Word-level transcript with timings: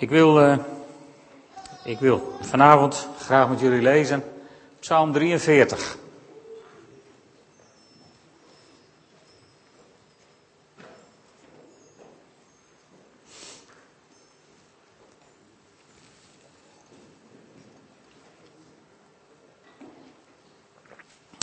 Ik 0.00 0.08
wil, 0.08 0.42
uh, 0.42 0.58
ik 1.84 1.98
wil 1.98 2.36
vanavond 2.40 3.08
graag 3.18 3.48
met 3.48 3.60
jullie 3.60 3.82
lezen 3.82 4.24
Psalm 4.78 5.12
43. 5.12 5.96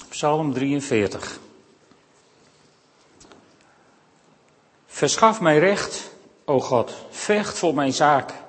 Psalm 0.10 0.54
43. 0.54 1.40
Verschaf 4.86 5.42
mij 5.42 5.60
recht, 5.60 6.12
o 6.46 6.60
God, 6.60 6.94
vecht 7.10 7.58
voor 7.58 7.74
mijn 7.74 7.94
zaak. 7.94 8.46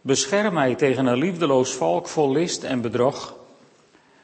Bescherm 0.00 0.54
mij 0.54 0.74
tegen 0.74 1.06
een 1.06 1.18
liefdeloos 1.18 1.72
volk 1.72 2.08
vol 2.08 2.30
list 2.30 2.62
en 2.62 2.80
bedrog. 2.80 3.34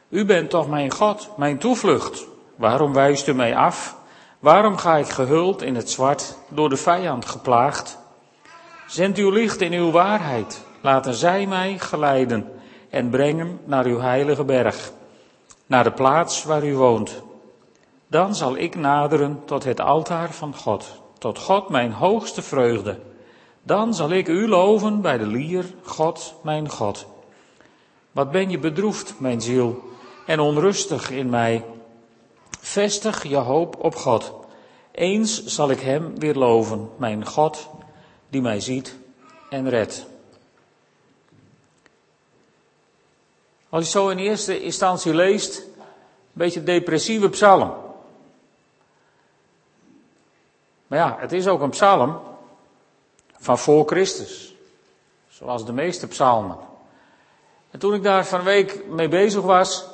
U 0.08 0.24
bent 0.24 0.50
toch 0.50 0.68
mijn 0.68 0.92
God, 0.92 1.30
mijn 1.36 1.58
toevlucht. 1.58 2.26
Waarom 2.56 2.92
wijst 2.92 3.28
u 3.28 3.34
mij 3.34 3.56
af? 3.56 3.96
Waarom 4.38 4.76
ga 4.76 4.96
ik 4.96 5.08
gehuld 5.08 5.62
in 5.62 5.74
het 5.74 5.90
zwart, 5.90 6.36
door 6.48 6.68
de 6.68 6.76
vijand 6.76 7.24
geplaagd? 7.24 7.98
Zend 8.86 9.16
uw 9.16 9.30
licht 9.30 9.60
in 9.60 9.72
uw 9.72 9.90
waarheid. 9.90 10.62
Laten 10.80 11.14
zij 11.14 11.46
mij 11.46 11.78
geleiden 11.78 12.52
en 12.90 13.10
brengen 13.10 13.60
naar 13.64 13.84
uw 13.84 14.00
heilige 14.00 14.44
berg, 14.44 14.92
naar 15.66 15.84
de 15.84 15.92
plaats 15.92 16.44
waar 16.44 16.66
u 16.66 16.76
woont. 16.76 17.22
Dan 18.06 18.34
zal 18.34 18.56
ik 18.56 18.74
naderen 18.74 19.42
tot 19.44 19.64
het 19.64 19.80
altaar 19.80 20.32
van 20.32 20.54
God, 20.54 21.00
tot 21.18 21.38
God 21.38 21.68
mijn 21.68 21.92
hoogste 21.92 22.42
vreugde. 22.42 22.98
Dan 23.66 23.94
zal 23.94 24.10
ik 24.10 24.28
u 24.28 24.48
loven 24.48 25.00
bij 25.00 25.18
de 25.18 25.26
lier, 25.26 25.64
God, 25.82 26.34
mijn 26.42 26.68
God. 26.68 27.06
Wat 28.12 28.30
ben 28.30 28.50
je 28.50 28.58
bedroefd, 28.58 29.14
mijn 29.20 29.40
ziel, 29.40 29.82
en 30.26 30.40
onrustig 30.40 31.10
in 31.10 31.30
mij. 31.30 31.64
Vestig 32.60 33.22
je 33.22 33.36
hoop 33.36 33.84
op 33.84 33.94
God. 33.94 34.32
Eens 34.90 35.44
zal 35.44 35.70
ik 35.70 35.80
Hem 35.80 36.18
weer 36.18 36.34
loven, 36.34 36.90
mijn 36.96 37.26
God, 37.26 37.68
die 38.28 38.40
mij 38.40 38.60
ziet 38.60 38.96
en 39.50 39.68
redt. 39.68 40.06
Als 43.68 43.84
je 43.84 43.90
zo 43.90 44.08
in 44.08 44.18
eerste 44.18 44.62
instantie 44.62 45.14
leest, 45.14 45.58
een 45.58 45.82
beetje 46.32 46.62
depressieve 46.62 47.28
psalm. 47.28 47.72
Maar 50.86 50.98
ja, 50.98 51.16
het 51.18 51.32
is 51.32 51.46
ook 51.46 51.60
een 51.60 51.70
psalm 51.70 52.20
van 53.44 53.58
voor 53.58 53.86
Christus. 53.86 54.54
Zoals 55.28 55.66
de 55.66 55.72
meeste 55.72 56.06
psalmen. 56.06 56.56
En 57.70 57.78
toen 57.78 57.94
ik 57.94 58.02
daar 58.02 58.26
van 58.26 58.42
week 58.42 58.80
mee 58.88 59.08
bezig 59.08 59.42
was 59.42 59.84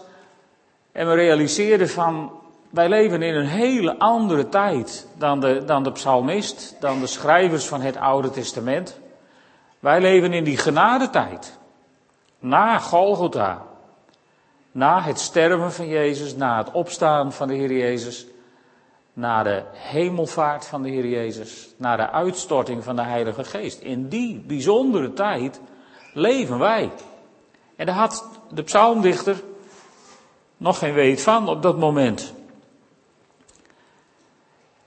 en 0.93 1.07
me 1.07 1.15
realiseerde 1.15 1.89
van 1.89 2.33
wij 2.71 2.89
leven 2.89 3.23
in 3.23 3.35
een 3.35 3.47
hele 3.47 3.99
andere 3.99 4.49
tijd 4.49 5.07
dan 5.15 5.41
de, 5.41 5.65
dan 5.65 5.83
de 5.83 5.93
psalmist, 5.93 6.77
dan 6.81 7.01
de 7.01 7.07
schrijvers 7.07 7.67
van 7.67 7.81
het 7.81 7.97
Oude 7.97 8.31
Testament. 8.31 8.99
Wij 9.79 10.01
leven 10.01 10.33
in 10.33 10.45
die 10.45 10.57
genadetijd. 10.57 11.59
Na 12.39 12.79
Golgotha. 12.79 13.63
Na 14.73 15.03
het 15.03 15.19
sterven 15.19 15.73
van 15.73 15.89
Jezus, 15.89 16.37
na 16.37 16.59
het 16.59 16.71
opstaan 16.73 17.33
van 17.33 17.49
de 17.49 17.55
Heer 17.55 17.73
Jezus, 17.73 18.27
na 19.13 19.43
de 19.43 19.63
hemelvaart 19.73 20.67
van 20.67 20.83
de 20.83 20.89
Heer 20.89 21.07
Jezus, 21.07 21.75
na 21.77 21.97
de 21.97 22.11
uitstorting 22.11 22.85
van 22.85 22.97
de 22.97 23.03
Heilige 23.03 23.45
Geest. 23.45 23.81
In 23.81 24.09
die 24.09 24.45
bijzondere 24.47 25.13
tijd 25.13 25.61
leven 26.13 26.59
wij. 26.59 26.91
En 27.77 27.87
daar 27.87 27.95
had 27.95 28.29
de 28.51 28.63
psalmdichter 28.63 29.43
nog 30.57 30.79
geen 30.79 30.95
weet 30.95 31.23
van 31.23 31.49
op 31.49 31.63
dat 31.63 31.79
moment. 31.79 32.35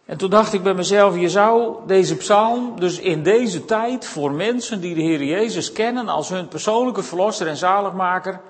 En 0.05 0.17
toen 0.17 0.29
dacht 0.29 0.53
ik 0.53 0.63
bij 0.63 0.73
mezelf, 0.73 1.17
je 1.19 1.29
zou 1.29 1.75
deze 1.87 2.15
psalm 2.15 2.79
dus 2.79 2.99
in 2.99 3.23
deze 3.23 3.65
tijd 3.65 4.05
voor 4.05 4.31
mensen 4.31 4.81
die 4.81 4.95
de 4.95 5.01
Heer 5.01 5.23
Jezus 5.23 5.71
kennen 5.71 6.07
als 6.09 6.29
hun 6.29 6.47
persoonlijke 6.47 7.03
verlosser 7.03 7.47
en 7.47 7.57
zaligmaker, 7.57 8.41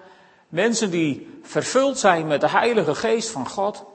mensen 0.50 0.92
die 0.92 1.40
vervuld 1.42 2.00
zijn 2.00 2.28
met 2.28 2.42
de 2.42 2.50
Heilige 2.50 2.96
Geest 2.96 3.30
van 3.30 3.50
God, 3.50 3.86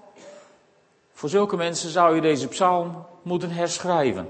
voor 1.18 1.28
zulke 1.28 1.56
mensen 1.56 1.90
zou 1.90 2.14
je 2.14 2.20
deze 2.20 2.48
psalm 2.48 3.06
moeten 3.22 3.50
herschrijven. 3.50 4.28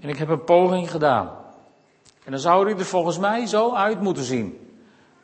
En 0.00 0.08
ik 0.08 0.16
heb 0.16 0.28
een 0.28 0.44
poging 0.44 0.90
gedaan. 0.90 1.36
En 2.24 2.30
dan 2.30 2.40
zou 2.40 2.66
die 2.66 2.74
er 2.74 2.84
volgens 2.84 3.18
mij 3.18 3.46
zo 3.46 3.74
uit 3.74 4.00
moeten 4.00 4.24
zien. 4.24 4.78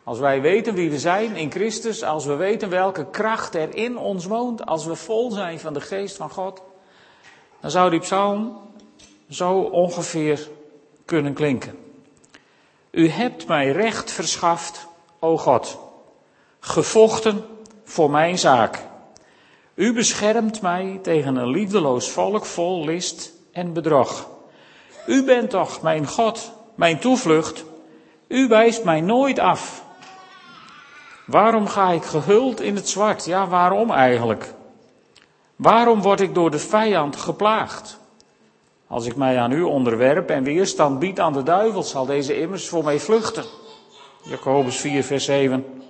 Als 0.05 0.19
wij 0.19 0.41
weten 0.41 0.75
wie 0.75 0.91
we 0.91 0.99
zijn 0.99 1.37
in 1.37 1.51
Christus, 1.51 2.03
als 2.03 2.25
we 2.25 2.35
weten 2.35 2.69
welke 2.69 3.11
kracht 3.11 3.55
er 3.55 3.75
in 3.75 3.99
ons 3.99 4.27
woont, 4.27 4.67
als 4.67 4.87
we 4.87 4.95
vol 4.95 5.31
zijn 5.31 5.61
van 5.61 5.73
de 5.73 5.81
geest 5.81 6.17
van 6.17 6.31
God, 6.31 6.63
dan 7.61 7.71
zou 7.71 7.91
die 7.91 8.01
psalm 8.01 8.61
zo 9.29 9.59
ongeveer 9.61 10.49
kunnen 11.05 11.33
klinken. 11.33 11.79
U 12.91 13.09
hebt 13.09 13.47
mij 13.47 13.71
recht 13.71 14.11
verschaft, 14.11 14.87
o 15.19 15.39
God, 15.39 15.79
gevochten 16.61 17.56
voor 17.97 18.11
mijn 18.11 18.39
zaak. 18.39 18.79
U 19.75 19.93
beschermt 19.93 20.63
mij 20.63 20.99
tegen 21.03 21.37
een 21.37 21.49
liefdeloos 21.49 22.11
volk 22.11 22.45
vol 22.45 22.85
list 22.85 23.33
en 23.53 23.73
bedrog. 23.73 24.29
U 25.07 25.25
bent 25.25 25.51
toch 25.51 25.83
mijn 25.83 26.07
God, 26.07 26.53
mijn 26.75 26.99
toevlucht. 26.99 27.65
U 28.29 28.49
wijst 28.49 28.85
mij 28.85 29.01
nooit 29.01 29.39
af. 29.39 29.85
Waarom 31.27 31.67
ga 31.67 31.91
ik 31.91 32.03
gehuld 32.03 32.61
in 32.61 32.75
het 32.75 32.89
zwart? 32.89 33.25
Ja, 33.25 33.47
waarom 33.49 33.91
eigenlijk? 33.91 34.55
Waarom 35.57 36.03
word 36.03 36.21
ik 36.21 36.35
door 36.35 36.51
de 36.51 36.59
vijand 36.59 37.17
geplaagd? 37.17 37.99
Als 38.87 39.07
ik 39.07 39.17
mij 39.17 39.39
aan 39.39 39.53
u 39.53 39.63
onderwerp 39.63 40.31
en 40.31 40.43
weerstand 40.43 40.99
bied 40.99 41.21
aan 41.21 41.33
de 41.33 41.43
duivel, 41.43 41.83
zal 41.83 42.07
deze 42.07 42.41
immers 42.41 42.69
voor 42.69 42.85
mij 42.85 43.01
vluchten. 43.01 43.45
Jacobus 44.23 44.77
4, 44.77 45.05
vers 45.05 45.25
7. 45.25 45.86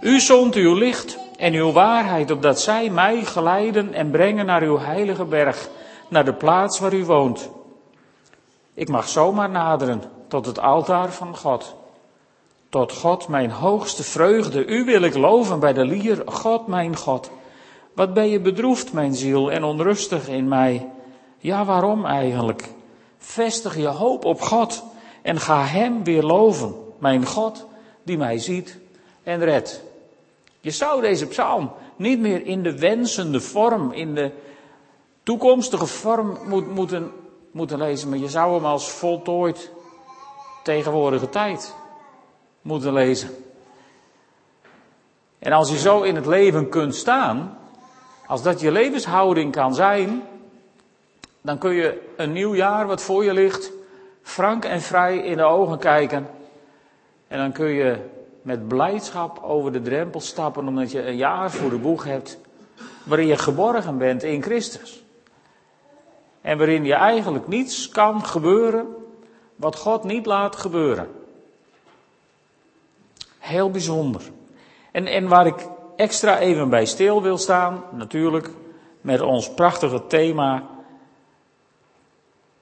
U 0.00 0.20
zond 0.20 0.54
uw 0.54 0.74
licht 0.74 1.18
en 1.36 1.54
uw 1.54 1.72
waarheid, 1.72 2.30
opdat 2.30 2.60
zij 2.60 2.90
mij 2.90 3.24
geleiden 3.24 3.94
en 3.94 4.10
brengen 4.10 4.46
naar 4.46 4.62
uw 4.62 4.78
heilige 4.78 5.24
berg, 5.24 5.68
naar 6.08 6.24
de 6.24 6.34
plaats 6.34 6.78
waar 6.78 6.94
u 6.94 7.04
woont. 7.04 7.50
Ik 8.74 8.88
mag 8.88 9.08
zomaar 9.08 9.50
naderen 9.50 10.02
tot 10.28 10.46
het 10.46 10.60
altaar 10.60 11.12
van 11.12 11.36
God. 11.36 11.74
Tot 12.68 12.92
God 12.92 13.28
mijn 13.28 13.50
hoogste 13.50 14.02
vreugde. 14.02 14.66
U 14.66 14.84
wil 14.84 15.02
ik 15.02 15.14
loven 15.14 15.60
bij 15.60 15.72
de 15.72 15.84
lier, 15.84 16.22
God 16.26 16.66
mijn 16.66 16.96
God. 16.96 17.30
Wat 17.94 18.14
ben 18.14 18.28
je 18.28 18.40
bedroefd, 18.40 18.92
mijn 18.92 19.14
ziel, 19.14 19.50
en 19.50 19.64
onrustig 19.64 20.28
in 20.28 20.48
mij? 20.48 20.90
Ja, 21.38 21.64
waarom 21.64 22.06
eigenlijk? 22.06 22.68
Vestig 23.18 23.76
je 23.76 23.86
hoop 23.86 24.24
op 24.24 24.40
God 24.40 24.84
en 25.22 25.40
ga 25.40 25.64
Hem 25.64 26.04
weer 26.04 26.22
loven, 26.22 26.74
mijn 26.98 27.26
God, 27.26 27.66
die 28.02 28.18
mij 28.18 28.38
ziet 28.38 28.78
en 29.22 29.44
redt. 29.44 29.86
Je 30.60 30.70
zou 30.70 31.00
deze 31.00 31.26
psalm 31.26 31.72
niet 31.96 32.20
meer 32.20 32.46
in 32.46 32.62
de 32.62 32.78
wensende 32.78 33.40
vorm, 33.40 33.92
in 33.92 34.14
de 34.14 34.32
toekomstige 35.22 35.86
vorm 35.86 36.38
moet, 36.46 36.68
moeten, 36.68 37.12
moeten 37.50 37.78
lezen, 37.78 38.08
maar 38.08 38.18
je 38.18 38.28
zou 38.28 38.54
hem 38.54 38.64
als 38.64 38.90
voltooid 38.90 39.70
tegenwoordige 40.62 41.28
tijd 41.28 41.74
moeten 42.62 42.92
lezen. 42.92 43.30
En 45.38 45.52
als 45.52 45.70
je 45.70 45.78
zo 45.78 46.02
in 46.02 46.14
het 46.14 46.26
leven 46.26 46.68
kunt 46.68 46.94
staan, 46.94 47.58
als 48.26 48.42
dat 48.42 48.60
je 48.60 48.72
levenshouding 48.72 49.52
kan 49.52 49.74
zijn, 49.74 50.22
dan 51.40 51.58
kun 51.58 51.72
je 51.72 52.12
een 52.16 52.32
nieuw 52.32 52.54
jaar 52.54 52.86
wat 52.86 53.02
voor 53.02 53.24
je 53.24 53.32
ligt, 53.32 53.72
frank 54.22 54.64
en 54.64 54.80
vrij 54.80 55.18
in 55.18 55.36
de 55.36 55.42
ogen 55.42 55.78
kijken. 55.78 56.28
En 57.28 57.38
dan 57.38 57.52
kun 57.52 57.68
je 57.68 57.96
met 58.48 58.68
blijdschap 58.68 59.38
over 59.42 59.72
de 59.72 59.82
drempel 59.82 60.20
stappen, 60.20 60.68
omdat 60.68 60.90
je 60.90 61.06
een 61.06 61.16
jaar 61.16 61.50
voor 61.50 61.70
de 61.70 61.78
boeg 61.78 62.04
hebt, 62.04 62.38
waarin 63.02 63.26
je 63.26 63.36
geborgen 63.36 63.98
bent 63.98 64.22
in 64.22 64.42
Christus. 64.42 65.02
En 66.40 66.58
waarin 66.58 66.84
je 66.84 66.94
eigenlijk 66.94 67.48
niets 67.48 67.88
kan 67.88 68.24
gebeuren 68.24 68.86
wat 69.56 69.76
God 69.76 70.04
niet 70.04 70.26
laat 70.26 70.56
gebeuren. 70.56 71.08
Heel 73.38 73.70
bijzonder. 73.70 74.22
En, 74.92 75.06
en 75.06 75.28
waar 75.28 75.46
ik 75.46 75.66
extra 75.96 76.38
even 76.38 76.68
bij 76.68 76.84
stil 76.84 77.22
wil 77.22 77.38
staan, 77.38 77.82
natuurlijk, 77.90 78.50
met 79.00 79.20
ons 79.20 79.54
prachtige 79.54 80.06
thema, 80.06 80.66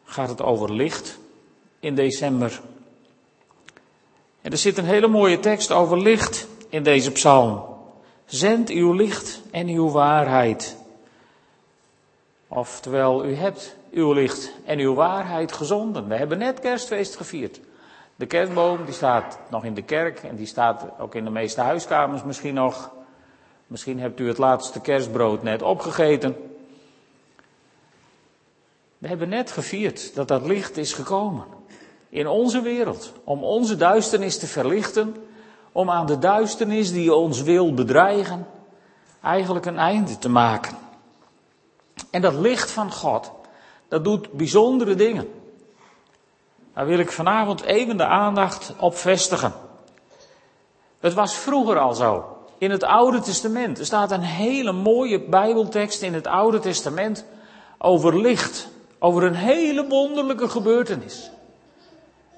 gaat 0.04 0.28
het 0.28 0.42
over 0.42 0.72
licht 0.72 1.18
in 1.80 1.94
december. 1.94 2.60
En 4.46 4.52
er 4.52 4.58
zit 4.58 4.78
een 4.78 4.84
hele 4.84 5.08
mooie 5.08 5.40
tekst 5.40 5.72
over 5.72 5.98
licht 5.98 6.46
in 6.68 6.82
deze 6.82 7.12
psalm. 7.12 7.64
Zend 8.24 8.68
uw 8.68 8.92
licht 8.92 9.40
en 9.50 9.68
uw 9.68 9.90
waarheid. 9.90 10.76
Oftewel, 12.48 13.24
u 13.24 13.34
hebt 13.34 13.76
uw 13.92 14.12
licht 14.12 14.52
en 14.64 14.78
uw 14.78 14.94
waarheid 14.94 15.52
gezonden. 15.52 16.08
We 16.08 16.14
hebben 16.14 16.38
net 16.38 16.60
kerstfeest 16.60 17.16
gevierd. 17.16 17.60
De 18.16 18.26
kerstboom 18.26 18.84
die 18.84 18.94
staat 18.94 19.38
nog 19.50 19.64
in 19.64 19.74
de 19.74 19.82
kerk 19.82 20.18
en 20.18 20.36
die 20.36 20.46
staat 20.46 20.84
ook 20.98 21.14
in 21.14 21.24
de 21.24 21.30
meeste 21.30 21.60
huiskamers 21.60 22.22
misschien 22.22 22.54
nog. 22.54 22.90
Misschien 23.66 24.00
hebt 24.00 24.20
u 24.20 24.28
het 24.28 24.38
laatste 24.38 24.80
kerstbrood 24.80 25.42
net 25.42 25.62
opgegeten. 25.62 26.36
We 28.98 29.08
hebben 29.08 29.28
net 29.28 29.50
gevierd 29.50 30.14
dat 30.14 30.28
dat 30.28 30.46
licht 30.46 30.76
is 30.76 30.92
gekomen 30.92 31.55
in 32.08 32.28
onze 32.28 32.60
wereld. 32.60 33.12
Om 33.24 33.44
onze 33.44 33.76
duisternis 33.76 34.38
te 34.38 34.46
verlichten. 34.46 35.16
Om 35.72 35.90
aan 35.90 36.06
de 36.06 36.18
duisternis 36.18 36.92
die 36.92 37.14
ons 37.14 37.42
wil 37.42 37.74
bedreigen, 37.74 38.46
eigenlijk 39.22 39.66
een 39.66 39.78
einde 39.78 40.18
te 40.18 40.28
maken. 40.28 40.76
En 42.10 42.20
dat 42.20 42.34
licht 42.34 42.70
van 42.70 42.92
God, 42.92 43.32
dat 43.88 44.04
doet 44.04 44.32
bijzondere 44.32 44.94
dingen. 44.94 45.28
Daar 46.74 46.86
wil 46.86 46.98
ik 46.98 47.12
vanavond 47.12 47.62
even 47.62 47.96
de 47.96 48.06
aandacht 48.06 48.72
op 48.78 48.96
vestigen. 48.96 49.52
Het 51.00 51.14
was 51.14 51.34
vroeger 51.34 51.78
al 51.78 51.94
zo. 51.94 52.36
In 52.58 52.70
het 52.70 52.84
Oude 52.84 53.20
Testament. 53.20 53.78
Staat 53.82 54.10
een 54.10 54.20
hele 54.20 54.72
mooie 54.72 55.20
Bijbeltekst 55.20 56.02
in 56.02 56.14
het 56.14 56.26
Oude 56.26 56.58
Testament 56.58 57.24
over 57.78 58.20
licht. 58.20 58.68
Over 58.98 59.22
een 59.22 59.34
hele 59.34 59.86
wonderlijke 59.88 60.48
gebeurtenis. 60.48 61.30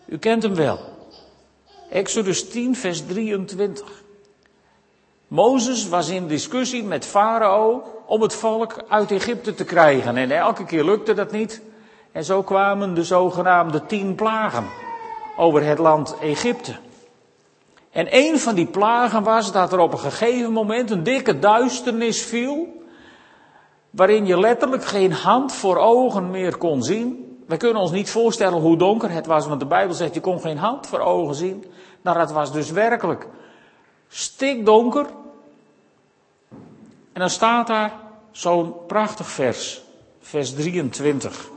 U 0.08 0.18
kent 0.18 0.42
hem 0.42 0.54
wel. 0.54 0.78
Exodus 1.90 2.48
10, 2.48 2.76
vers 2.76 3.06
23. 3.06 4.02
Mozes 5.28 5.88
was 5.88 6.08
in 6.08 6.26
discussie 6.26 6.84
met 6.84 7.04
Farao 7.04 7.82
om 8.06 8.22
het 8.22 8.34
volk 8.34 8.84
uit 8.88 9.10
Egypte 9.10 9.54
te 9.54 9.64
krijgen. 9.64 10.16
En 10.16 10.30
elke 10.30 10.64
keer 10.64 10.84
lukte 10.84 11.14
dat 11.14 11.32
niet. 11.32 11.62
En 12.12 12.24
zo 12.24 12.42
kwamen 12.42 12.94
de 12.94 13.04
zogenaamde 13.04 13.86
tien 13.86 14.14
plagen 14.14 14.64
over 15.36 15.64
het 15.64 15.78
land 15.78 16.16
Egypte. 16.20 16.76
En 17.90 18.06
een 18.10 18.38
van 18.38 18.54
die 18.54 18.66
plagen 18.66 19.22
was 19.22 19.52
dat 19.52 19.72
er 19.72 19.78
op 19.78 19.92
een 19.92 19.98
gegeven 19.98 20.52
moment 20.52 20.90
een 20.90 21.02
dikke 21.02 21.38
duisternis 21.38 22.22
viel, 22.22 22.82
waarin 23.90 24.26
je 24.26 24.40
letterlijk 24.40 24.84
geen 24.84 25.12
hand 25.12 25.52
voor 25.52 25.76
ogen 25.76 26.30
meer 26.30 26.56
kon 26.56 26.82
zien. 26.82 27.27
We 27.48 27.56
kunnen 27.56 27.82
ons 27.82 27.90
niet 27.90 28.10
voorstellen 28.10 28.60
hoe 28.60 28.76
donker 28.76 29.10
het 29.10 29.26
was, 29.26 29.46
want 29.46 29.60
de 29.60 29.66
Bijbel 29.66 29.94
zegt 29.94 30.14
je 30.14 30.20
kon 30.20 30.40
geen 30.40 30.56
hand 30.56 30.86
voor 30.86 31.00
ogen 31.00 31.34
zien. 31.34 31.64
Nou, 32.02 32.18
dat 32.18 32.32
was 32.32 32.52
dus 32.52 32.70
werkelijk 32.70 33.26
stikdonker. 34.08 35.06
En 37.12 37.20
dan 37.20 37.30
staat 37.30 37.66
daar 37.66 37.92
zo'n 38.30 38.74
prachtig 38.86 39.26
vers, 39.26 39.82
vers 40.20 40.54
23. 40.54 41.50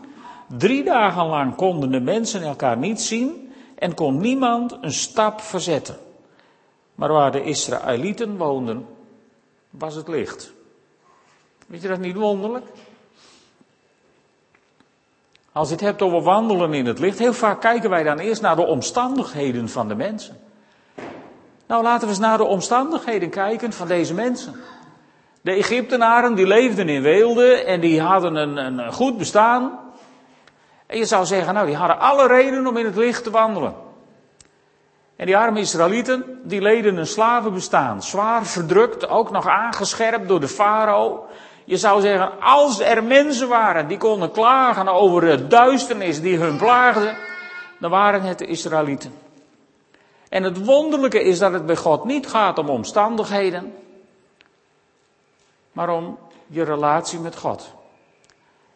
Drie 0.47 0.83
dagen 0.83 1.25
lang 1.25 1.55
konden 1.55 1.91
de 1.91 1.99
mensen 1.99 2.41
elkaar 2.41 2.77
niet 2.77 3.01
zien 3.01 3.53
en 3.75 3.93
kon 3.93 4.17
niemand 4.17 4.77
een 4.81 4.93
stap 4.93 5.41
verzetten. 5.41 5.97
Maar 6.95 7.11
waar 7.11 7.31
de 7.31 7.43
Israëlieten 7.43 8.37
woonden, 8.37 8.85
was 9.69 9.95
het 9.95 10.07
licht. 10.07 10.53
Weet 11.67 11.81
je 11.81 11.87
dat 11.87 11.99
niet 11.99 12.15
wonderlijk? 12.15 12.65
Als 15.53 15.67
je 15.67 15.73
het 15.73 15.83
hebt 15.83 16.01
over 16.01 16.21
wandelen 16.21 16.73
in 16.73 16.85
het 16.85 16.99
licht, 16.99 17.19
heel 17.19 17.33
vaak 17.33 17.61
kijken 17.61 17.89
wij 17.89 18.03
dan 18.03 18.19
eerst 18.19 18.41
naar 18.41 18.55
de 18.55 18.65
omstandigheden 18.65 19.69
van 19.69 19.87
de 19.87 19.95
mensen. 19.95 20.37
Nou, 21.67 21.83
laten 21.83 22.01
we 22.01 22.07
eens 22.07 22.19
naar 22.19 22.37
de 22.37 22.43
omstandigheden 22.43 23.29
kijken 23.29 23.73
van 23.73 23.87
deze 23.87 24.13
mensen. 24.13 24.55
De 25.41 25.51
Egyptenaren 25.51 26.35
die 26.35 26.47
leefden 26.47 26.89
in 26.89 27.01
weelde 27.01 27.63
en 27.63 27.79
die 27.79 28.01
hadden 28.01 28.35
een, 28.35 28.57
een 28.57 28.93
goed 28.93 29.17
bestaan. 29.17 29.79
En 30.85 30.97
je 30.97 31.05
zou 31.05 31.25
zeggen, 31.25 31.53
nou, 31.53 31.65
die 31.65 31.75
hadden 31.75 31.99
alle 31.99 32.27
reden 32.27 32.67
om 32.67 32.77
in 32.77 32.85
het 32.85 32.95
licht 32.95 33.23
te 33.23 33.29
wandelen. 33.29 33.73
En 35.15 35.25
die 35.25 35.37
arme 35.37 35.59
Israëlieten, 35.59 36.39
die 36.43 36.61
leden 36.61 36.97
een 36.97 37.07
slavenbestaan. 37.07 38.03
Zwaar 38.03 38.45
verdrukt, 38.45 39.07
ook 39.07 39.31
nog 39.31 39.47
aangescherpt 39.47 40.27
door 40.27 40.39
de 40.39 40.47
farao. 40.47 41.27
Je 41.65 41.77
zou 41.77 42.01
zeggen, 42.01 42.41
als 42.41 42.79
er 42.79 43.03
mensen 43.03 43.47
waren 43.47 43.87
die 43.87 43.97
konden 43.97 44.31
klagen 44.31 44.87
over 44.87 45.21
de 45.21 45.47
duisternis 45.47 46.21
die 46.21 46.37
hun 46.37 46.57
plaagde, 46.57 47.15
dan 47.79 47.89
waren 47.89 48.21
het 48.21 48.37
de 48.37 48.45
Israëlieten. 48.45 49.13
En 50.29 50.43
het 50.43 50.65
wonderlijke 50.65 51.23
is 51.23 51.39
dat 51.39 51.53
het 51.53 51.65
bij 51.65 51.75
God 51.75 52.03
niet 52.03 52.27
gaat 52.27 52.57
om 52.57 52.69
omstandigheden, 52.69 53.73
maar 55.71 55.89
om 55.89 56.17
je 56.47 56.63
relatie 56.63 57.19
met 57.19 57.37
God. 57.37 57.73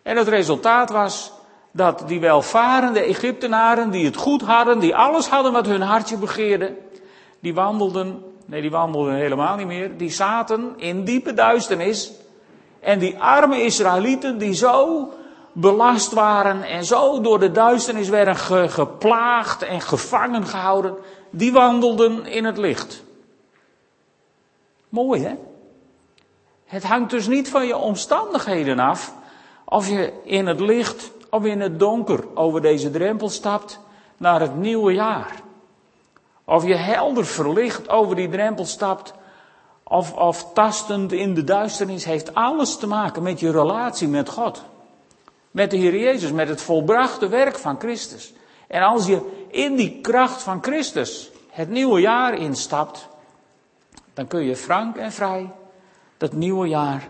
En 0.02 0.18
het 0.18 0.28
resultaat 0.28 0.90
was 0.90 1.32
dat 1.72 2.04
die 2.08 2.20
welvarende 2.20 3.00
Egyptenaren, 3.00 3.90
die 3.90 4.06
het 4.06 4.16
goed 4.16 4.42
hadden, 4.42 4.80
die 4.80 4.96
alles 4.96 5.28
hadden 5.28 5.52
wat 5.52 5.66
hun 5.66 5.82
hartje 5.82 6.18
begeerde, 6.18 6.78
die 7.40 7.54
wandelden, 7.54 8.24
nee 8.46 8.62
die 8.62 8.72
wandelden 8.72 9.14
helemaal 9.14 9.56
niet 9.56 9.68
meer, 9.68 9.98
die 9.98 10.12
zaten 10.12 10.74
in 10.78 11.04
diepe 11.04 11.34
duisternis. 11.34 12.12
En 12.86 13.00
die 13.00 13.20
arme 13.20 13.62
Israëlieten 13.62 14.38
die 14.38 14.54
zo 14.54 15.10
belast 15.52 16.12
waren 16.12 16.64
en 16.64 16.86
zo 16.86 17.22
door 17.22 17.40
de 17.40 17.52
duisternis 17.52 18.10
werden 18.10 18.36
geplaagd 18.70 19.62
en 19.62 19.82
gevangen 19.82 20.48
gehouden, 20.48 20.96
die 21.30 21.52
wandelden 21.52 22.26
in 22.26 22.46
het 22.46 22.58
licht. 22.58 23.04
Mooi 24.90 25.24
hè? 25.24 25.36
Het 26.66 26.84
hangt 26.84 27.10
dus 27.10 27.28
niet 27.28 27.50
van 27.50 27.68
je 27.68 27.78
omstandigheden 27.78 28.80
af 28.80 29.14
of 29.66 29.90
je 29.90 30.14
in 30.24 30.48
het 30.48 30.60
licht 30.60 31.12
of 31.30 31.46
in 31.46 31.62
het 31.62 31.80
donker 31.80 32.24
over 32.34 32.62
deze 32.62 32.92
drempel 32.92 33.30
stapt 33.30 33.80
naar 34.18 34.42
het 34.42 34.56
nieuwe 34.56 34.94
jaar. 34.94 35.32
Of 36.44 36.66
je 36.66 36.76
helder 36.76 37.26
verlicht 37.26 37.90
over 37.90 38.16
die 38.16 38.30
drempel 38.30 38.66
stapt 38.66 39.14
of, 39.88 40.14
of 40.14 40.54
tastend 40.54 41.12
in 41.12 41.34
de 41.34 41.44
duisternis 41.44 42.06
heeft 42.06 42.34
alles 42.34 42.78
te 42.78 42.88
maken 42.88 43.24
met 43.24 43.40
je 43.40 43.52
relatie 43.52 44.08
met 44.08 44.30
God. 44.30 44.64
Met 45.52 45.72
de 45.72 45.78
Heer 45.78 45.98
Jezus, 45.98 46.32
met 46.32 46.48
het 46.48 46.62
volbrachte 46.62 47.28
werk 47.28 47.58
van 47.58 47.80
Christus. 47.80 48.34
En 48.68 48.82
als 48.82 49.06
je 49.06 49.46
in 49.52 49.76
die 49.76 50.02
kracht 50.02 50.42
van 50.42 50.64
Christus 50.64 51.32
het 51.50 51.70
nieuwe 51.70 52.00
jaar 52.00 52.34
instapt, 52.34 53.08
dan 54.14 54.28
kun 54.28 54.44
je 54.44 54.56
frank 54.56 54.96
en 54.96 55.12
vrij 55.12 55.52
dat 56.18 56.34
nieuwe 56.34 56.68
jaar 56.68 57.10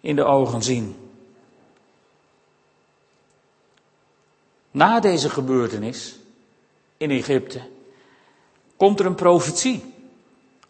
in 0.00 0.16
de 0.16 0.24
ogen 0.24 0.62
zien. 0.62 0.96
Na 4.70 5.00
deze 5.00 5.30
gebeurtenis 5.30 6.18
in 6.96 7.10
Egypte 7.10 7.60
komt 8.76 9.00
er 9.00 9.06
een 9.06 9.14
profetie 9.14 9.96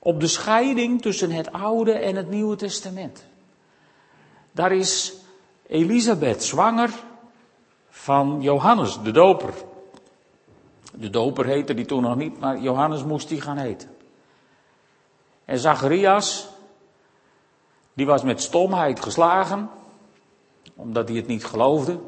op 0.09 0.21
de 0.21 0.27
scheiding 0.27 1.03
tussen 1.03 1.31
het 1.31 1.53
Oude 1.53 1.93
en 1.93 2.17
het 2.17 2.31
Nieuwe 2.31 2.57
Testament. 2.57 3.27
Daar 4.53 4.73
is 4.73 5.15
Elisabeth 5.67 6.45
zwanger 6.45 6.91
van 7.89 8.39
Johannes 8.41 9.03
de 9.03 9.11
Doper. 9.11 9.55
De 10.95 11.11
Doper 11.11 11.47
heette 11.47 11.75
die 11.75 11.85
toen 11.85 12.03
nog 12.03 12.17
niet, 12.17 12.41
maar 12.41 12.59
Johannes 12.59 13.05
moest 13.05 13.29
die 13.29 13.41
gaan 13.41 13.57
heten. 13.57 13.97
En 15.45 15.59
Zacharias, 15.59 16.49
die 17.93 18.07
was 18.07 18.23
met 18.23 18.43
stomheid 18.43 19.01
geslagen, 19.01 19.71
omdat 20.77 21.09
hij 21.09 21.17
het 21.17 21.27
niet 21.27 21.45
geloofde. 21.45 22.01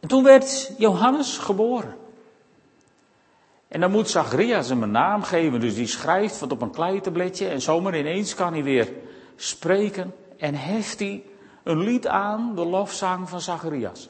En 0.00 0.08
toen 0.08 0.24
werd 0.24 0.72
Johannes 0.78 1.38
geboren. 1.38 1.96
En 3.70 3.80
dan 3.80 3.90
moet 3.90 4.08
Zacharias 4.08 4.68
hem 4.68 4.82
een 4.82 4.90
naam 4.90 5.22
geven, 5.22 5.60
dus 5.60 5.74
die 5.74 5.86
schrijft 5.86 6.38
wat 6.38 6.52
op 6.52 6.62
een 6.62 6.70
kleitabletje 6.70 7.48
en 7.48 7.60
zomaar 7.60 7.98
ineens 7.98 8.34
kan 8.34 8.52
hij 8.52 8.62
weer 8.62 8.92
spreken 9.36 10.14
en 10.38 10.54
heft 10.54 10.98
hij 10.98 11.22
een 11.62 11.78
lied 11.78 12.06
aan, 12.06 12.52
de 12.54 12.64
lofzang 12.64 13.28
van 13.28 13.40
Zacharias. 13.40 14.08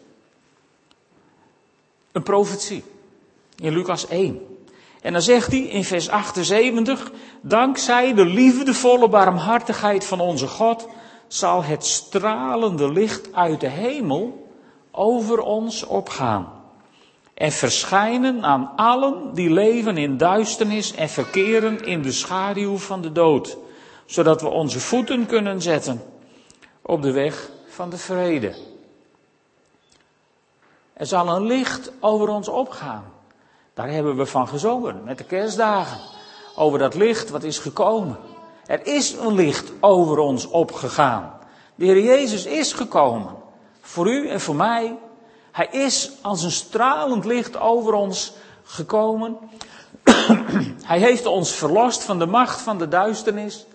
Een 2.12 2.23
profetie 2.23 2.85
in 3.57 3.73
Lucas 3.73 4.07
1. 4.09 4.40
En 5.00 5.12
dan 5.12 5.23
zegt 5.23 5.50
hij 5.50 5.61
in 5.61 5.85
vers 5.85 6.09
78, 6.09 7.12
dankzij 7.40 8.14
de 8.14 8.25
liefdevolle 8.25 9.09
barmhartigheid 9.09 10.05
van 10.05 10.21
onze 10.21 10.47
God 10.47 10.88
zal 11.29 11.64
het 11.64 11.85
stralende 11.85 12.93
licht 12.93 13.35
uit 13.35 13.61
de 13.61 13.69
hemel 13.69 14.49
over 14.90 15.40
ons 15.40 15.85
opgaan. 15.85 16.60
En 17.41 17.53
verschijnen 17.53 18.45
aan 18.45 18.73
allen 18.77 19.35
die 19.35 19.51
leven 19.51 19.97
in 19.97 20.17
duisternis 20.17 20.95
en 20.95 21.09
verkeren 21.09 21.85
in 21.85 22.03
de 22.03 22.13
schaduw 22.13 22.77
van 22.77 23.01
de 23.01 23.13
dood. 23.13 23.57
Zodat 24.07 24.41
we 24.41 24.49
onze 24.49 24.81
voeten 24.81 25.27
kunnen 25.27 25.63
zetten 25.63 26.03
op 26.83 27.03
de 27.03 27.13
weg 27.13 27.51
van 27.69 27.91
de 27.91 27.97
vrede. 27.97 28.55
Er 30.93 31.07
zal 31.07 31.29
een 31.29 31.47
licht 31.47 31.93
over 32.01 32.29
ons 32.29 32.49
opgaan. 32.49 33.05
Daar 33.75 33.91
hebben 33.91 34.17
we 34.17 34.27
van 34.27 34.49
gezongen 34.49 35.05
met 35.05 35.19
de 35.19 35.25
kerstdagen. 35.25 36.01
Over 36.57 36.79
dat 36.79 36.95
licht 36.95 37.31
wat 37.31 37.43
is 37.43 37.59
gekomen. 37.59 38.19
Er 38.67 38.87
is 38.87 39.13
een 39.13 39.35
licht 39.35 39.73
over 39.81 40.19
ons 40.19 40.47
opgegaan. 40.47 41.39
De 41.75 41.85
Heer 41.85 42.03
Jezus 42.03 42.47
is 42.47 42.73
gekomen. 42.73 43.35
Voor 43.81 44.09
u 44.09 44.29
en 44.29 44.41
voor 44.41 44.57
mij. 44.57 44.99
Hij 45.52 45.69
is 45.71 46.11
als 46.21 46.42
een 46.42 46.50
stralend 46.50 47.25
licht 47.25 47.57
over 47.57 47.92
ons 47.92 48.33
gekomen. 48.64 49.38
hij 50.85 50.99
heeft 50.99 51.26
ons 51.26 51.50
verlost 51.50 52.02
van 52.02 52.19
de 52.19 52.26
macht 52.26 52.61
van 52.61 52.78
de 52.78 52.88
duisternis. 52.88 53.66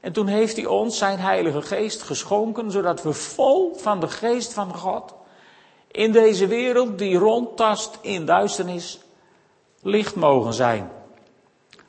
En 0.00 0.12
toen 0.12 0.26
heeft 0.26 0.56
hij 0.56 0.66
ons 0.66 0.98
zijn 0.98 1.18
Heilige 1.18 1.62
Geest 1.62 2.02
geschonken, 2.02 2.70
zodat 2.70 3.02
we 3.02 3.12
vol 3.12 3.74
van 3.76 4.00
de 4.00 4.08
Geest 4.08 4.52
van 4.52 4.74
God 4.74 5.14
in 5.92 6.12
deze 6.12 6.46
wereld 6.46 6.98
die 6.98 7.16
rondtast 7.16 7.98
in 8.00 8.26
duisternis 8.26 9.00
licht 9.82 10.14
mogen 10.14 10.52
zijn. 10.52 10.90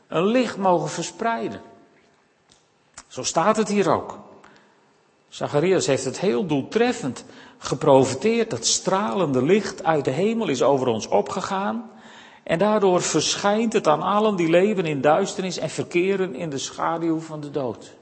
Een 0.08 0.26
licht 0.26 0.58
mogen 0.58 0.90
verspreiden. 0.90 1.62
Zo 3.08 3.24
staat 3.24 3.58
het 3.58 3.68
hier 3.68 3.90
ook. 3.92 4.20
Zacharias 5.30 5.86
heeft 5.86 6.06
het 6.06 6.20
heel 6.20 6.46
doeltreffend 6.46 7.26
geprofiteerd. 7.64 8.50
Dat 8.50 8.66
stralende 8.66 9.42
licht 9.42 9.84
uit 9.84 10.06
de 10.06 10.12
hemel 10.12 10.48
is 10.48 10.62
over 10.62 10.88
ons 10.88 11.08
opgegaan. 11.08 11.92
En 12.44 12.60
daardoor 12.60 13.02
verschijnt 13.02 13.74
het 13.74 13.88
aan 13.88 14.02
allen 14.02 14.36
die 14.36 14.50
leven 14.50 14.86
in 14.86 15.02
duisternis 15.02 15.58
en 15.58 15.70
verkeren 15.70 16.36
in 16.36 16.50
de 16.50 16.58
schaduw 16.58 17.20
van 17.20 17.42
de 17.42 17.52
dood. 17.52 17.94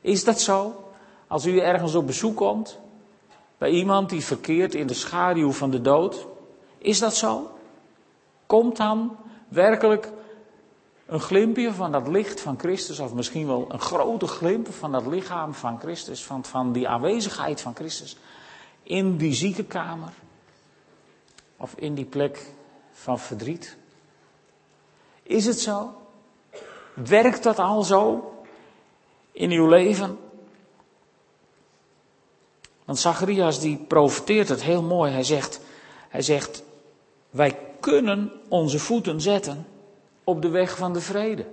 Is 0.00 0.24
dat 0.24 0.40
zo? 0.40 0.84
Als 1.26 1.46
u 1.46 1.58
ergens 1.58 1.94
op 1.94 2.06
bezoek 2.06 2.36
komt, 2.36 2.78
bij 3.58 3.70
iemand 3.70 4.10
die 4.10 4.24
verkeert 4.24 4.74
in 4.74 4.86
de 4.86 4.94
schaduw 4.94 5.52
van 5.52 5.70
de 5.70 5.80
dood, 5.80 6.26
is 6.78 6.98
dat 6.98 7.16
zo? 7.16 7.50
Komt 8.46 8.76
dan 8.76 9.16
werkelijk 9.48 10.12
een 11.06 11.20
glimpje 11.20 11.72
van 11.72 11.92
dat 11.92 12.08
licht 12.08 12.40
van 12.40 12.58
Christus, 12.58 13.00
of 13.00 13.14
misschien 13.14 13.46
wel 13.46 13.66
een 13.68 13.80
grote 13.80 14.26
glimp 14.26 14.72
van 14.72 14.92
dat 14.92 15.06
lichaam 15.06 15.54
van 15.54 15.78
Christus, 15.78 16.24
van, 16.24 16.44
van 16.44 16.72
die 16.72 16.88
aanwezigheid 16.88 17.60
van 17.60 17.74
Christus, 17.74 18.16
in 18.90 19.16
die 19.16 19.34
ziekenkamer, 19.34 20.12
of 21.56 21.74
in 21.76 21.94
die 21.94 22.04
plek 22.04 22.52
van 22.92 23.18
verdriet? 23.18 23.76
Is 25.22 25.46
het 25.46 25.60
zo? 25.60 25.94
Werkt 26.94 27.42
dat 27.42 27.58
al 27.58 27.82
zo 27.82 28.32
in 29.32 29.50
uw 29.50 29.68
leven? 29.68 30.18
Want 32.84 32.98
Zacharias 32.98 33.60
die 33.60 33.76
profeteert 33.76 34.48
het 34.48 34.62
heel 34.62 34.82
mooi. 34.82 35.12
Hij 35.12 35.24
zegt, 35.24 35.60
hij 36.08 36.22
zegt, 36.22 36.62
wij 37.30 37.58
kunnen 37.80 38.32
onze 38.48 38.78
voeten 38.78 39.20
zetten 39.20 39.66
op 40.24 40.42
de 40.42 40.48
weg 40.48 40.76
van 40.76 40.92
de 40.92 41.00
vrede. 41.00 41.46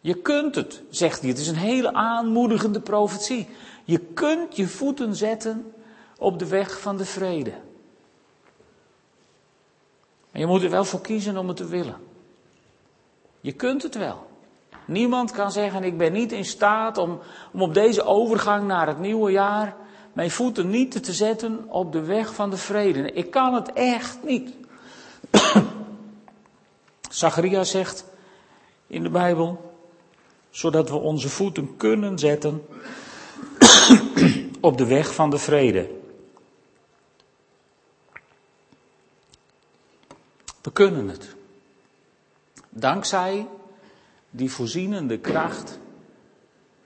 Je 0.00 0.14
kunt 0.14 0.54
het, 0.54 0.82
zegt 0.90 1.20
hij. 1.20 1.28
Het 1.28 1.38
is 1.38 1.48
een 1.48 1.56
hele 1.56 1.92
aanmoedigende 1.92 2.80
profetie. 2.80 3.48
Je 3.84 3.98
kunt 3.98 4.56
je 4.56 4.68
voeten 4.68 5.16
zetten 5.16 5.72
op 6.20 6.38
de 6.38 6.46
weg 6.46 6.80
van 6.80 6.96
de 6.96 7.04
vrede. 7.04 7.52
Maar 10.30 10.40
je 10.40 10.46
moet 10.46 10.62
er 10.62 10.70
wel 10.70 10.84
voor 10.84 11.00
kiezen 11.00 11.36
om 11.36 11.48
het 11.48 11.56
te 11.56 11.66
willen. 11.66 11.96
Je 13.40 13.52
kunt 13.52 13.82
het 13.82 13.94
wel. 13.94 14.26
Niemand 14.84 15.30
kan 15.30 15.52
zeggen, 15.52 15.84
ik 15.84 15.98
ben 15.98 16.12
niet 16.12 16.32
in 16.32 16.44
staat 16.44 16.98
om, 16.98 17.18
om 17.52 17.62
op 17.62 17.74
deze 17.74 18.04
overgang 18.04 18.66
naar 18.66 18.86
het 18.86 18.98
nieuwe 18.98 19.30
jaar 19.30 19.76
mijn 20.12 20.30
voeten 20.30 20.70
niet 20.70 21.04
te 21.04 21.12
zetten 21.12 21.64
op 21.68 21.92
de 21.92 22.00
weg 22.00 22.34
van 22.34 22.50
de 22.50 22.56
vrede. 22.56 23.12
Ik 23.12 23.30
kan 23.30 23.54
het 23.54 23.72
echt 23.72 24.18
niet. 24.24 24.50
Zacharias 27.10 27.70
zegt 27.70 28.04
in 28.86 29.02
de 29.02 29.10
Bijbel, 29.10 29.74
zodat 30.50 30.88
we 30.88 30.96
onze 30.96 31.28
voeten 31.28 31.76
kunnen 31.76 32.18
zetten 32.18 32.66
op 34.60 34.78
de 34.78 34.86
weg 34.86 35.14
van 35.14 35.30
de 35.30 35.38
vrede. 35.38 35.99
We 40.60 40.72
kunnen 40.72 41.08
het. 41.08 41.34
Dankzij 42.68 43.46
die 44.30 44.50
voorzienende 44.50 45.18
kracht 45.18 45.78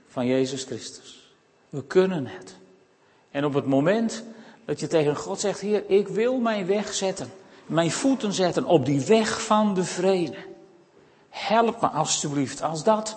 van 0.08 0.26
Jezus 0.26 0.64
Christus. 0.64 1.34
We 1.68 1.84
kunnen 1.84 2.26
het. 2.26 2.56
En 3.30 3.44
op 3.44 3.54
het 3.54 3.66
moment 3.66 4.24
dat 4.64 4.80
je 4.80 4.86
tegen 4.86 5.16
God 5.16 5.40
zegt, 5.40 5.60
Heer, 5.60 5.90
ik 5.90 6.08
wil 6.08 6.38
mijn 6.38 6.66
weg 6.66 6.94
zetten, 6.94 7.32
mijn 7.66 7.90
voeten 7.90 8.32
zetten 8.32 8.64
op 8.64 8.84
die 8.84 9.00
weg 9.00 9.44
van 9.44 9.74
de 9.74 9.84
vrede. 9.84 10.36
Help 11.28 11.80
me 11.80 11.88
alstublieft, 11.88 12.62
als 12.62 12.84
dat, 12.84 13.16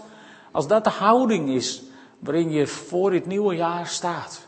als 0.52 0.68
dat 0.68 0.84
de 0.84 0.90
houding 0.90 1.50
is 1.50 1.84
waarin 2.20 2.52
je 2.52 2.68
voor 2.68 3.12
dit 3.12 3.26
nieuwe 3.26 3.56
jaar 3.56 3.88
staat. 3.88 4.48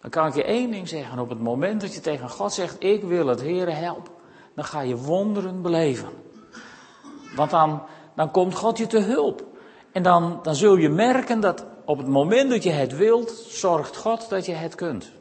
Dan 0.00 0.10
kan 0.10 0.26
ik 0.26 0.34
je 0.34 0.44
één 0.44 0.70
ding 0.70 0.88
zeggen, 0.88 1.18
op 1.18 1.28
het 1.28 1.40
moment 1.40 1.80
dat 1.80 1.94
je 1.94 2.00
tegen 2.00 2.30
God 2.30 2.52
zegt, 2.52 2.82
ik 2.82 3.02
wil 3.02 3.26
het, 3.26 3.40
Heer, 3.40 3.76
help, 3.76 4.10
dan 4.56 4.64
ga 4.64 4.80
je 4.80 4.96
wonderen 4.96 5.62
beleven. 5.62 6.08
Want 7.34 7.50
dan, 7.50 7.82
dan 8.14 8.30
komt 8.30 8.54
God 8.54 8.78
je 8.78 8.86
te 8.86 8.98
hulp. 8.98 9.44
En 9.92 10.02
dan, 10.02 10.40
dan 10.42 10.54
zul 10.54 10.76
je 10.76 10.88
merken 10.88 11.40
dat 11.40 11.64
op 11.84 11.98
het 11.98 12.06
moment 12.06 12.50
dat 12.50 12.62
je 12.62 12.70
het 12.70 12.96
wilt, 12.96 13.30
zorgt 13.48 13.96
God 13.96 14.28
dat 14.28 14.46
je 14.46 14.52
het 14.52 14.74
kunt. 14.74 15.12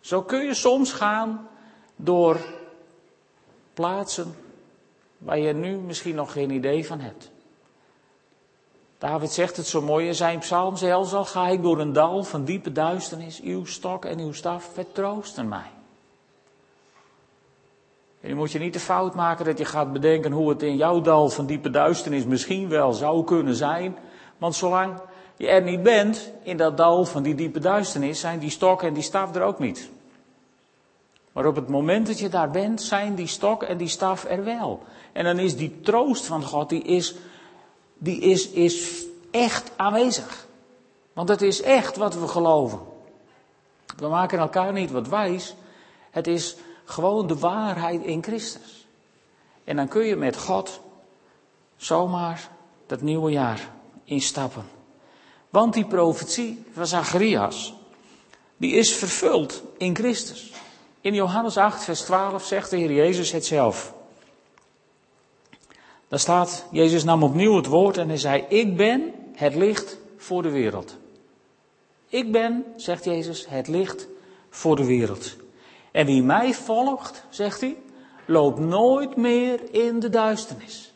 Zo 0.00 0.22
kun 0.22 0.44
je 0.44 0.54
soms 0.54 0.92
gaan 0.92 1.48
door 1.96 2.36
plaatsen 3.74 4.34
waar 5.18 5.38
je 5.38 5.52
nu 5.52 5.76
misschien 5.76 6.14
nog 6.14 6.32
geen 6.32 6.50
idee 6.50 6.86
van 6.86 7.00
hebt. 7.00 7.30
David 8.98 9.30
zegt 9.30 9.56
het 9.56 9.66
zo 9.66 9.82
mooi 9.82 10.06
in 10.06 10.14
zijn 10.14 10.38
psalm, 10.38 10.76
zelfs 10.76 11.12
al 11.12 11.24
ga 11.24 11.48
ik 11.48 11.62
door 11.62 11.78
een 11.80 11.92
dal 11.92 12.24
van 12.24 12.44
diepe 12.44 12.72
duisternis, 12.72 13.40
uw 13.40 13.64
stok 13.64 14.04
en 14.04 14.18
uw 14.18 14.32
staf 14.32 14.70
vertroosten 14.72 15.48
mij. 15.48 15.77
En 18.20 18.28
je 18.28 18.34
moet 18.34 18.52
je 18.52 18.58
niet 18.58 18.72
de 18.72 18.80
fout 18.80 19.14
maken 19.14 19.44
dat 19.44 19.58
je 19.58 19.64
gaat 19.64 19.92
bedenken 19.92 20.32
hoe 20.32 20.48
het 20.48 20.62
in 20.62 20.76
jouw 20.76 21.00
dal 21.00 21.28
van 21.28 21.46
diepe 21.46 21.70
duisternis 21.70 22.24
misschien 22.24 22.68
wel 22.68 22.92
zou 22.92 23.24
kunnen 23.24 23.54
zijn. 23.54 23.96
Want 24.38 24.54
zolang 24.54 25.00
je 25.36 25.48
er 25.48 25.62
niet 25.62 25.82
bent, 25.82 26.32
in 26.42 26.56
dat 26.56 26.76
dal 26.76 27.04
van 27.04 27.22
die 27.22 27.34
diepe 27.34 27.58
duisternis, 27.58 28.20
zijn 28.20 28.38
die 28.38 28.50
stok 28.50 28.82
en 28.82 28.94
die 28.94 29.02
staf 29.02 29.34
er 29.34 29.42
ook 29.42 29.58
niet. 29.58 29.90
Maar 31.32 31.46
op 31.46 31.56
het 31.56 31.68
moment 31.68 32.06
dat 32.06 32.18
je 32.18 32.28
daar 32.28 32.50
bent, 32.50 32.82
zijn 32.82 33.14
die 33.14 33.26
stok 33.26 33.62
en 33.62 33.76
die 33.76 33.88
staf 33.88 34.24
er 34.24 34.44
wel. 34.44 34.82
En 35.12 35.24
dan 35.24 35.38
is 35.38 35.56
die 35.56 35.80
troost 35.80 36.26
van 36.26 36.42
God, 36.42 36.68
die 36.68 36.82
is, 36.82 37.14
die 37.98 38.20
is, 38.20 38.50
is 38.50 39.04
echt 39.30 39.70
aanwezig. 39.76 40.46
Want 41.12 41.28
het 41.28 41.42
is 41.42 41.62
echt 41.62 41.96
wat 41.96 42.14
we 42.14 42.28
geloven. 42.28 42.78
We 43.96 44.08
maken 44.08 44.38
elkaar 44.38 44.72
niet 44.72 44.90
wat 44.90 45.08
wijs. 45.08 45.54
Het 46.10 46.26
is 46.26 46.56
gewoon 46.88 47.26
de 47.26 47.38
waarheid 47.38 48.02
in 48.02 48.22
Christus. 48.22 48.86
En 49.64 49.76
dan 49.76 49.88
kun 49.88 50.06
je 50.06 50.16
met 50.16 50.36
God 50.36 50.80
zomaar 51.76 52.50
dat 52.86 53.00
nieuwe 53.00 53.30
jaar 53.30 53.70
instappen. 54.04 54.64
Want 55.50 55.74
die 55.74 55.86
profetie 55.86 56.64
van 56.72 56.86
Zacharias, 56.86 57.74
die 58.56 58.72
is 58.72 58.94
vervuld 58.94 59.62
in 59.76 59.96
Christus. 59.96 60.52
In 61.00 61.14
Johannes 61.14 61.56
8, 61.56 61.84
vers 61.84 62.00
12 62.00 62.44
zegt 62.44 62.70
de 62.70 62.76
Heer 62.76 62.92
Jezus 62.92 63.32
het 63.32 63.46
zelf. 63.46 63.94
Daar 66.08 66.18
staat, 66.18 66.64
Jezus 66.70 67.04
nam 67.04 67.22
opnieuw 67.22 67.56
het 67.56 67.66
woord 67.66 67.96
en 67.96 68.08
hij 68.08 68.16
zei, 68.16 68.44
ik 68.48 68.76
ben 68.76 69.12
het 69.34 69.54
licht 69.54 69.98
voor 70.16 70.42
de 70.42 70.50
wereld. 70.50 70.96
Ik 72.08 72.32
ben, 72.32 72.64
zegt 72.76 73.04
Jezus, 73.04 73.46
het 73.48 73.68
licht 73.68 74.06
voor 74.50 74.76
de 74.76 74.84
wereld. 74.84 75.36
En 75.98 76.06
wie 76.06 76.22
mij 76.22 76.54
volgt, 76.54 77.24
zegt 77.28 77.60
hij, 77.60 77.76
loopt 78.24 78.58
nooit 78.58 79.16
meer 79.16 79.74
in 79.74 80.00
de 80.00 80.08
duisternis. 80.08 80.92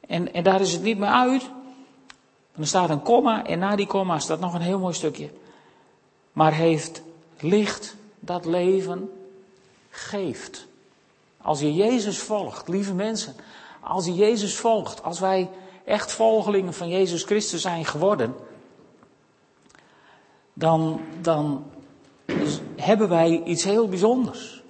En, 0.00 0.32
en 0.32 0.42
daar 0.42 0.60
is 0.60 0.72
het 0.72 0.82
niet 0.82 0.98
meer 0.98 1.08
uit. 1.08 1.50
Er 2.56 2.66
staat 2.66 2.90
een 2.90 3.02
komma 3.02 3.46
en 3.46 3.58
na 3.58 3.76
die 3.76 3.86
komma 3.86 4.18
staat 4.18 4.40
nog 4.40 4.54
een 4.54 4.60
heel 4.60 4.78
mooi 4.78 4.94
stukje. 4.94 5.30
Maar 6.32 6.52
heeft 6.52 7.02
licht 7.40 7.96
dat 8.18 8.44
leven 8.44 9.10
geeft. 9.90 10.66
Als 11.42 11.60
je 11.60 11.74
Jezus 11.74 12.18
volgt, 12.18 12.68
lieve 12.68 12.94
mensen, 12.94 13.34
als 13.80 14.04
je 14.04 14.14
Jezus 14.14 14.56
volgt, 14.56 15.02
als 15.02 15.20
wij 15.20 15.50
echt 15.84 16.12
volgelingen 16.12 16.74
van 16.74 16.88
Jezus 16.88 17.22
Christus 17.22 17.62
zijn 17.62 17.84
geworden, 17.84 18.34
dan, 20.52 21.00
dan 21.20 21.64
hebben 22.76 23.08
wij 23.08 23.42
iets 23.44 23.64
heel 23.64 23.88
bijzonders. 23.88 24.62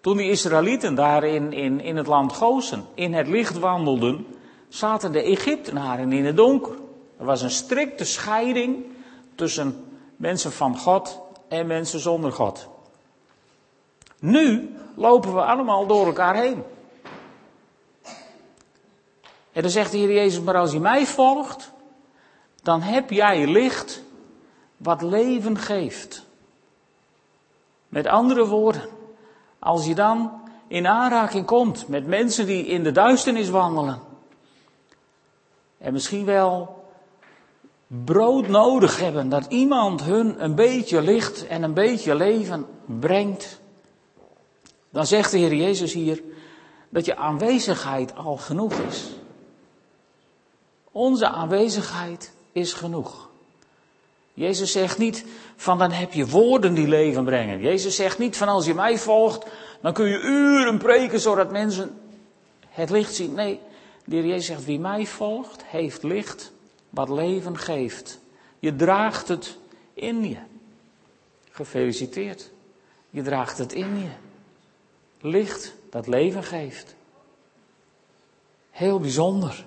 Toen 0.00 0.16
die 0.16 0.30
Israëlieten 0.30 0.94
daar 0.94 1.24
in, 1.24 1.52
in, 1.52 1.80
in 1.80 1.96
het 1.96 2.06
land 2.06 2.32
Gozen 2.32 2.86
in 2.94 3.14
het 3.14 3.28
licht 3.28 3.58
wandelden, 3.58 4.26
zaten 4.68 5.12
de 5.12 5.22
Egyptenaren 5.22 6.12
in 6.12 6.24
het 6.24 6.36
donker. 6.36 6.76
Er 7.18 7.24
was 7.24 7.42
een 7.42 7.50
strikte 7.50 8.04
scheiding 8.04 8.84
tussen 9.34 9.84
mensen 10.16 10.52
van 10.52 10.78
God 10.78 11.20
en 11.48 11.66
mensen 11.66 12.00
zonder 12.00 12.32
God. 12.32 12.68
Nu 14.20 14.74
lopen 14.94 15.34
we 15.34 15.40
allemaal 15.42 15.86
door 15.86 16.06
elkaar 16.06 16.36
heen. 16.36 16.62
En 19.52 19.62
dan 19.62 19.70
zegt 19.70 19.90
de 19.90 19.98
Heer 19.98 20.12
Jezus, 20.12 20.40
maar 20.40 20.56
als 20.56 20.72
je 20.72 20.80
mij 20.80 21.06
volgt, 21.06 21.72
dan 22.62 22.80
heb 22.80 23.10
jij 23.10 23.46
licht 23.46 24.02
wat 24.78 25.02
leven 25.02 25.58
geeft. 25.58 26.26
Met 27.88 28.06
andere 28.06 28.46
woorden, 28.46 28.88
als 29.58 29.86
je 29.86 29.94
dan 29.94 30.32
in 30.66 30.86
aanraking 30.86 31.46
komt 31.46 31.88
met 31.88 32.06
mensen 32.06 32.46
die 32.46 32.66
in 32.66 32.82
de 32.82 32.92
duisternis 32.92 33.48
wandelen, 33.48 34.00
en 35.78 35.92
misschien 35.92 36.24
wel 36.24 36.84
brood 37.86 38.48
nodig 38.48 39.00
hebben, 39.00 39.28
dat 39.28 39.46
iemand 39.46 40.02
hun 40.02 40.44
een 40.44 40.54
beetje 40.54 41.02
licht 41.02 41.46
en 41.46 41.62
een 41.62 41.74
beetje 41.74 42.14
leven 42.14 42.66
brengt, 42.84 43.60
dan 44.90 45.06
zegt 45.06 45.30
de 45.30 45.38
Heer 45.38 45.54
Jezus 45.54 45.92
hier 45.92 46.22
dat 46.88 47.04
je 47.04 47.16
aanwezigheid 47.16 48.16
al 48.16 48.36
genoeg 48.36 48.72
is. 48.72 49.10
Onze 50.92 51.28
aanwezigheid 51.28 52.32
is 52.52 52.72
genoeg. 52.72 53.27
Jezus 54.38 54.72
zegt 54.72 54.98
niet 54.98 55.24
van 55.56 55.78
dan 55.78 55.90
heb 55.90 56.12
je 56.12 56.26
woorden 56.26 56.74
die 56.74 56.88
leven 56.88 57.24
brengen. 57.24 57.60
Jezus 57.60 57.96
zegt 57.96 58.18
niet 58.18 58.36
van 58.36 58.48
als 58.48 58.66
je 58.66 58.74
mij 58.74 58.98
volgt, 58.98 59.46
dan 59.80 59.92
kun 59.92 60.08
je 60.08 60.20
uren 60.20 60.78
preken 60.78 61.20
zodat 61.20 61.50
mensen 61.50 62.00
het 62.68 62.90
licht 62.90 63.14
zien. 63.14 63.34
Nee, 63.34 63.60
de 64.04 64.16
Heer 64.16 64.26
Jezus 64.26 64.46
zegt 64.46 64.64
wie 64.64 64.78
mij 64.78 65.06
volgt, 65.06 65.64
heeft 65.64 66.02
licht 66.02 66.52
wat 66.90 67.08
leven 67.08 67.58
geeft. 67.58 68.18
Je 68.58 68.76
draagt 68.76 69.28
het 69.28 69.56
in 69.94 70.28
je. 70.28 70.38
Gefeliciteerd. 71.50 72.50
Je 73.10 73.22
draagt 73.22 73.58
het 73.58 73.72
in 73.72 73.98
je. 73.98 74.10
Licht 75.20 75.74
dat 75.90 76.06
leven 76.06 76.42
geeft. 76.42 76.94
Heel 78.70 79.00
bijzonder. 79.00 79.64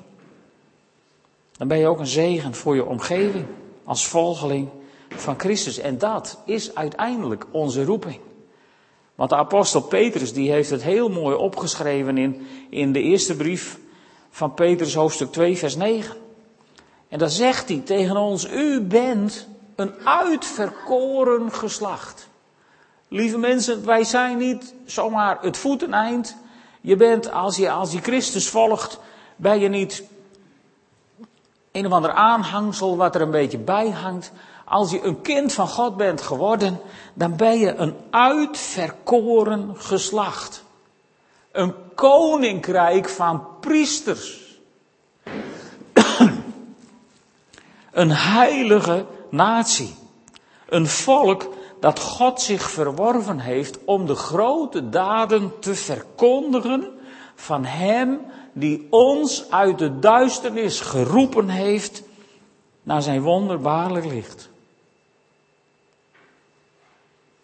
Dan 1.52 1.68
ben 1.68 1.78
je 1.78 1.88
ook 1.88 2.00
een 2.00 2.08
zegen 2.08 2.56
voor 2.56 2.76
je 2.76 2.86
omgeving 2.86 3.46
als 3.84 4.08
volgeling 4.08 4.70
van 5.10 5.40
Christus. 5.40 5.78
En 5.78 5.98
dat 5.98 6.42
is 6.46 6.76
uiteindelijk 6.76 7.46
onze 7.52 7.84
roeping. 7.84 8.20
Want 9.16 9.30
de 9.30 9.36
apostel 9.36 9.82
Petrus 9.82 10.34
die 10.34 10.52
heeft 10.52 10.70
het 10.70 10.84
heel 10.84 11.10
mooi 11.10 11.36
opgeschreven 11.36 12.18
in, 12.18 12.48
in 12.70 12.92
de 12.92 13.02
eerste 13.02 13.36
brief 13.36 13.80
van 14.30 14.54
Petrus 14.54 14.94
hoofdstuk 14.96 15.32
2 15.32 15.58
vers 15.58 15.76
9. 15.76 16.16
En 17.10 17.20
dan 17.20 17.30
zegt 17.30 17.70
hij 17.70 17.82
tegen 17.86 18.18
ons, 18.18 18.48
u 18.52 18.82
bent 18.82 19.48
een 19.76 19.94
uitverkoren 20.04 21.52
geslacht. 21.52 22.30
Lieve 23.08 23.38
mensen, 23.38 23.86
wij 23.86 24.04
zijn 24.04 24.38
niet 24.38 24.74
zomaar 24.86 25.38
het 25.42 25.58
voeteneind. 25.58 26.36
Je 26.82 26.96
bent, 26.96 27.32
als 27.32 27.58
je, 27.58 27.72
als 27.72 27.92
je 27.92 28.02
Christus 28.02 28.50
volgt, 28.50 29.00
ben 29.36 29.60
je 29.60 29.68
niet 29.68 30.04
een 31.72 31.86
of 31.86 31.92
ander 31.92 32.12
aanhangsel 32.12 32.98
wat 32.98 33.16
er 33.16 33.22
een 33.22 33.32
beetje 33.32 33.58
bij 33.58 33.90
hangt. 33.90 34.32
Als 34.66 34.92
je 34.92 35.04
een 35.04 35.22
kind 35.22 35.54
van 35.54 35.68
God 35.68 35.98
bent 35.98 36.22
geworden, 36.22 36.80
dan 37.14 37.36
ben 37.36 37.60
je 37.60 37.76
een 37.76 37.96
uitverkoren 38.10 39.74
geslacht. 39.76 40.64
Een 41.52 41.74
koninkrijk 41.96 43.10
van 43.10 43.48
priesters. 43.60 44.60
een 47.92 48.12
heilige 48.12 49.06
natie. 49.30 49.96
Een 50.70 50.88
volk 50.88 51.50
dat 51.80 52.00
God 52.00 52.42
zich 52.42 52.70
verworven 52.70 53.40
heeft 53.40 53.80
om 53.86 54.06
de 54.06 54.16
grote 54.16 54.90
daden 54.90 55.60
te 55.60 55.76
verkondigen 55.76 56.88
van 57.36 57.66
Hem 57.66 58.20
die 58.54 58.88
ons 58.90 59.52
uit 59.52 59.78
de 59.78 60.00
duisternis 60.00 60.80
geroepen 60.80 61.50
heeft 61.50 62.04
naar 62.84 63.02
zijn 63.02 63.22
wonderbaarlijk 63.22 64.06
licht. 64.06 64.50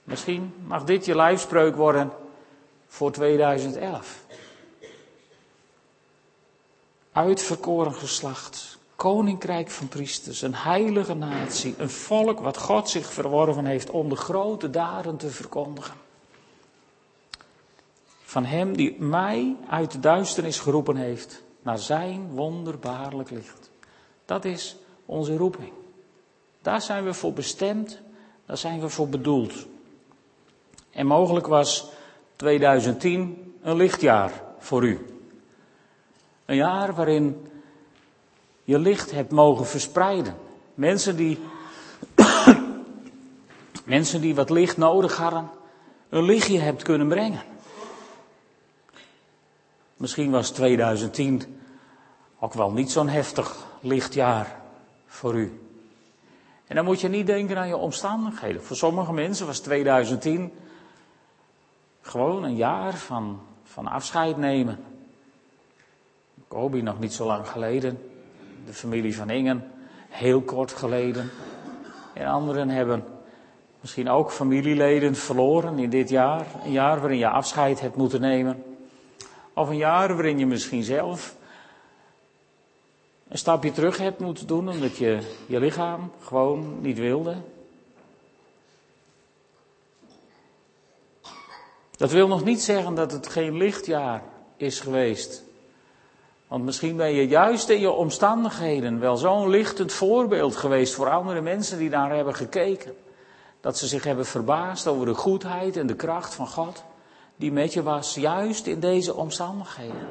Misschien 0.04 0.54
mag 0.68 0.84
dit 0.84 1.06
je 1.06 1.16
lijfspreuk 1.16 1.76
worden 1.76 2.12
voor 2.88 3.12
2011. 3.12 4.26
Uitverkoren 7.12 7.94
geslacht, 7.94 8.78
koninkrijk 8.96 9.70
van 9.70 9.88
priesters, 9.88 10.42
een 10.42 10.56
heilige 10.56 11.14
natie, 11.14 11.76
een 11.78 11.90
volk 11.90 12.40
wat 12.40 12.58
God 12.58 12.90
zich 12.90 13.14
verworven 13.14 13.66
heeft 13.66 13.90
om 13.90 14.10
de 14.10 14.16
grote 14.16 14.70
daden 14.70 15.18
te 15.18 15.30
verkondigen. 15.30 16.07
Van 18.28 18.46
Hem 18.46 18.78
die 18.78 19.02
mij 19.02 19.56
uit 19.70 19.92
de 19.92 20.00
duisternis 20.00 20.60
geroepen 20.60 20.96
heeft 20.96 21.44
naar 21.62 21.78
Zijn 21.78 22.30
wonderbaarlijk 22.30 23.30
licht. 23.30 23.72
Dat 24.26 24.46
is 24.46 24.76
onze 25.06 25.38
roeping. 25.38 25.72
Daar 26.62 26.82
zijn 26.82 27.04
we 27.04 27.14
voor 27.14 27.34
bestemd, 27.34 28.02
daar 28.46 28.58
zijn 28.58 28.80
we 28.80 28.90
voor 28.90 29.10
bedoeld. 29.10 29.68
En 30.92 31.06
mogelijk 31.06 31.48
was 31.48 31.90
2010 32.36 33.54
een 33.62 33.76
lichtjaar 33.76 34.44
voor 34.60 34.86
u. 34.86 35.06
Een 36.46 36.56
jaar 36.56 36.96
waarin 36.96 37.48
je 38.64 38.80
licht 38.80 39.12
hebt 39.12 39.32
mogen 39.32 39.66
verspreiden. 39.66 40.36
Mensen 40.74 41.16
die, 41.16 41.40
mensen 43.86 44.22
die 44.22 44.36
wat 44.36 44.50
licht 44.50 44.78
nodig 44.78 45.18
hadden, 45.18 45.50
een 46.10 46.24
lichtje 46.24 46.60
hebt 46.60 46.84
kunnen 46.84 47.08
brengen. 47.08 47.56
Misschien 49.98 50.32
was 50.32 50.50
2010 50.50 51.60
ook 52.40 52.54
wel 52.54 52.72
niet 52.72 52.92
zo'n 52.92 53.08
heftig 53.08 53.66
lichtjaar 53.82 54.62
voor 55.06 55.36
u. 55.36 55.62
En 56.68 56.76
dan 56.76 56.86
moet 56.86 57.02
je 57.02 57.08
niet 57.08 57.28
denken 57.28 57.58
aan 57.58 57.68
je 57.68 57.78
omstandigheden. 57.78 58.64
Voor 58.64 58.76
sommige 58.76 59.14
mensen 59.14 59.46
was 59.46 59.60
2010 59.60 60.52
gewoon 62.02 62.44
een 62.44 62.56
jaar 62.56 62.98
van, 62.98 63.40
van 63.64 63.88
afscheid 63.88 64.38
nemen. 64.38 64.80
Kobi 66.48 66.82
nog 66.82 67.00
niet 67.00 67.14
zo 67.14 67.26
lang 67.26 67.48
geleden. 67.48 68.00
De 68.66 68.74
familie 68.74 69.16
van 69.16 69.30
Ingen 69.30 69.72
heel 70.10 70.42
kort 70.42 70.72
geleden. 70.72 71.30
En 72.14 72.26
anderen 72.26 72.70
hebben 72.70 73.04
misschien 73.82 74.10
ook 74.10 74.32
familieleden 74.32 75.16
verloren 75.16 75.80
in 75.80 75.90
dit 75.90 76.10
jaar. 76.10 76.46
Een 76.64 76.72
jaar 76.72 77.00
waarin 77.00 77.18
je 77.18 77.30
afscheid 77.30 77.80
hebt 77.80 77.96
moeten 77.96 78.22
nemen. 78.22 78.77
Of 79.58 79.70
een 79.70 79.78
jaar 79.78 80.14
waarin 80.14 80.40
je 80.40 80.46
misschien 80.46 80.84
zelf 80.84 81.36
een 83.28 83.38
stapje 83.38 83.72
terug 83.72 83.98
hebt 83.98 84.20
moeten 84.20 84.48
doen 84.48 84.70
omdat 84.70 84.98
je 84.98 85.20
je 85.48 85.60
lichaam 85.60 86.12
gewoon 86.24 86.82
niet 86.82 86.98
wilde. 86.98 87.36
Dat 91.96 92.12
wil 92.12 92.28
nog 92.28 92.44
niet 92.44 92.62
zeggen 92.62 92.96
dat 92.96 93.12
het 93.12 93.28
geen 93.28 93.58
lichtjaar 93.58 94.24
is 94.58 94.80
geweest. 94.80 95.44
Want 96.48 96.66
misschien 96.66 96.96
ben 96.96 97.14
je 97.14 97.28
juist 97.28 97.70
in 97.70 97.80
je 97.80 97.92
omstandigheden 97.92 99.00
wel 99.00 99.18
zo'n 99.18 99.50
lichtend 99.50 99.94
voorbeeld 99.94 100.56
geweest 100.56 100.94
voor 100.94 101.10
andere 101.10 101.42
mensen 101.42 101.78
die 101.78 101.90
daar 101.90 102.16
hebben 102.16 102.36
gekeken. 102.36 102.96
Dat 103.62 103.78
ze 103.78 103.88
zich 103.88 104.04
hebben 104.04 104.26
verbaasd 104.26 104.88
over 104.88 105.06
de 105.06 105.14
goedheid 105.14 105.78
en 105.78 105.88
de 105.88 105.96
kracht 105.96 106.34
van 106.34 106.48
God 106.48 106.84
die 107.38 107.52
met 107.52 107.74
je 107.74 107.84
was, 107.84 108.16
juist 108.16 108.68
in 108.68 108.80
deze 108.80 109.16
omstandigheden. 109.16 110.08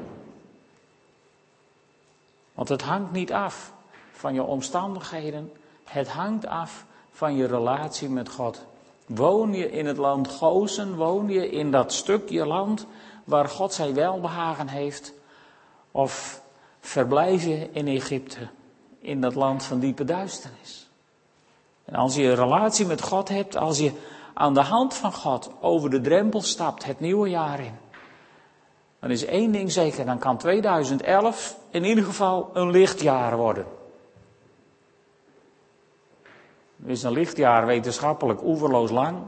Want 2.54 2.68
het 2.68 2.82
hangt 2.82 3.12
niet 3.12 3.32
af 3.32 3.72
van 4.12 4.34
je 4.34 4.42
omstandigheden, 4.42 5.52
het 5.84 6.08
hangt 6.08 6.46
af 6.46 6.84
van 7.10 7.36
je 7.36 7.46
relatie 7.46 8.08
met 8.08 8.28
God. 8.28 8.64
Woon 9.06 9.52
je 9.52 9.70
in 9.70 9.86
het 9.86 9.96
land 9.96 10.28
Gozen, 10.28 10.96
woon 10.96 11.28
je 11.28 11.50
in 11.50 11.70
dat 11.70 11.92
stukje 11.92 12.46
land 12.46 12.86
waar 13.24 13.48
God 13.48 13.72
zijn 13.72 13.94
welbehagen 13.94 14.68
heeft, 14.68 15.12
of 15.90 16.42
verblijf 16.80 17.44
je 17.44 17.68
in 17.72 17.86
Egypte, 17.86 18.48
in 18.98 19.20
dat 19.20 19.34
land 19.34 19.62
van 19.62 19.78
diepe 19.78 20.04
duisternis. 20.04 20.88
En 21.84 21.94
als 21.94 22.14
je 22.14 22.22
een 22.22 22.34
relatie 22.34 22.86
met 22.86 23.02
God 23.02 23.28
hebt, 23.28 23.56
als 23.56 23.78
je 23.78 23.92
aan 24.38 24.55
de 24.55 24.62
hand 24.62 24.94
van 24.94 25.12
God 25.12 25.51
over 25.61 25.90
de 25.90 26.01
drempel 26.01 26.42
stapt 26.42 26.85
het 26.85 27.01
nieuwe 27.01 27.29
jaar 27.29 27.61
in, 27.61 27.79
dan 28.99 29.11
is 29.11 29.25
één 29.25 29.53
ding 29.53 29.72
zeker, 29.72 30.05
dan 30.05 30.18
kan 30.18 30.37
2011 30.37 31.57
in 31.70 31.85
ieder 31.85 32.05
geval 32.05 32.51
een 32.53 32.70
lichtjaar 32.70 33.37
worden. 33.37 33.66
Is 36.85 37.03
een 37.03 37.12
lichtjaar 37.12 37.66
wetenschappelijk 37.66 38.42
oeverloos 38.42 38.90
lang. 38.90 39.18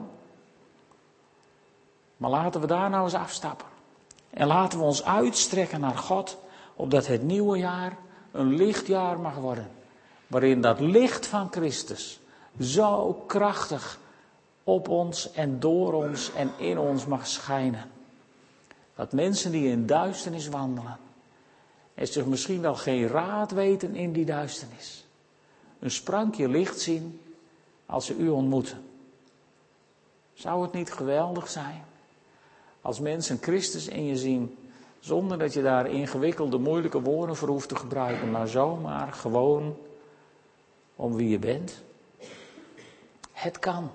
Maar 2.16 2.30
laten 2.30 2.60
we 2.60 2.66
daar 2.66 2.90
nou 2.90 3.04
eens 3.04 3.14
afstappen. 3.14 3.66
En 4.30 4.46
laten 4.46 4.78
we 4.78 4.84
ons 4.84 5.04
uitstrekken 5.04 5.80
naar 5.80 5.96
God, 5.96 6.38
opdat 6.74 7.06
het 7.06 7.22
nieuwe 7.22 7.58
jaar 7.58 7.96
een 8.32 8.54
lichtjaar 8.54 9.20
mag 9.20 9.34
worden. 9.34 9.70
Waarin 10.26 10.60
dat 10.60 10.80
licht 10.80 11.26
van 11.26 11.48
Christus 11.50 12.20
zo 12.60 13.22
krachtig 13.26 13.98
op 14.68 14.88
ons 14.88 15.32
en 15.32 15.60
door 15.60 15.92
ons 15.92 16.32
en 16.32 16.50
in 16.58 16.78
ons 16.78 17.06
mag 17.06 17.26
schijnen. 17.26 17.90
Dat 18.94 19.12
mensen 19.12 19.50
die 19.50 19.70
in 19.70 19.86
duisternis 19.86 20.48
wandelen, 20.48 20.98
er 21.94 22.06
zich 22.06 22.26
misschien 22.26 22.60
wel 22.60 22.74
geen 22.74 23.06
raad 23.06 23.50
weten 23.50 23.94
in 23.94 24.12
die 24.12 24.24
duisternis. 24.24 25.06
een 25.78 25.90
sprankje 25.90 26.48
licht 26.48 26.80
zien 26.80 27.20
als 27.86 28.06
ze 28.06 28.16
u 28.16 28.28
ontmoeten. 28.28 28.84
Zou 30.34 30.62
het 30.62 30.72
niet 30.72 30.92
geweldig 30.92 31.48
zijn 31.48 31.84
als 32.80 33.00
mensen 33.00 33.38
Christus 33.40 33.88
in 33.88 34.04
je 34.04 34.16
zien, 34.16 34.58
zonder 35.00 35.38
dat 35.38 35.52
je 35.52 35.62
daar 35.62 35.90
ingewikkelde, 35.90 36.58
moeilijke 36.58 37.00
woorden 37.00 37.36
voor 37.36 37.48
hoeft 37.48 37.68
te 37.68 37.76
gebruiken, 37.76 38.30
maar 38.30 38.48
zomaar 38.48 39.12
gewoon 39.12 39.76
om 40.96 41.14
wie 41.14 41.28
je 41.28 41.38
bent? 41.38 41.82
Het 43.32 43.58
kan. 43.58 43.90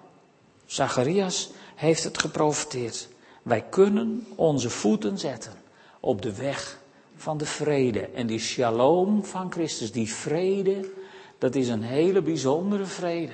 Zacharias 0.74 1.50
heeft 1.76 2.04
het 2.04 2.20
geprofiteerd. 2.20 3.08
Wij 3.42 3.62
kunnen 3.62 4.28
onze 4.36 4.70
voeten 4.70 5.18
zetten 5.18 5.54
op 6.00 6.22
de 6.22 6.36
weg 6.36 6.80
van 7.16 7.38
de 7.38 7.46
vrede. 7.46 8.00
En 8.00 8.28
die 8.28 8.40
shalom 8.40 9.26
van 9.26 9.52
Christus, 9.52 9.92
die 9.92 10.14
vrede, 10.14 10.90
dat 11.38 11.56
is 11.56 11.68
een 11.68 11.82
hele 11.84 12.22
bijzondere 12.22 12.86
vrede. 12.86 13.34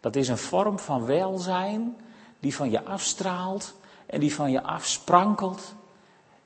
Dat 0.00 0.16
is 0.16 0.28
een 0.28 0.38
vorm 0.38 0.78
van 0.78 1.04
welzijn 1.04 1.96
die 2.40 2.54
van 2.54 2.70
je 2.70 2.84
afstraalt 2.84 3.74
en 4.06 4.20
die 4.20 4.34
van 4.34 4.50
je 4.50 4.62
afsprankelt. 4.62 5.74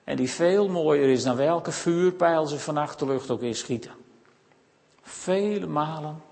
En 0.05 0.17
die 0.17 0.31
veel 0.31 0.69
mooier 0.69 1.09
is 1.09 1.23
dan 1.23 1.37
welke 1.37 1.73
vuurpijl 1.73 2.47
ze 2.47 2.59
vannacht 2.59 2.99
de 2.99 3.07
lucht 3.07 3.31
ook 3.31 3.43
inschieten. 3.43 3.93
Vele 5.03 5.67
malen 5.67 6.23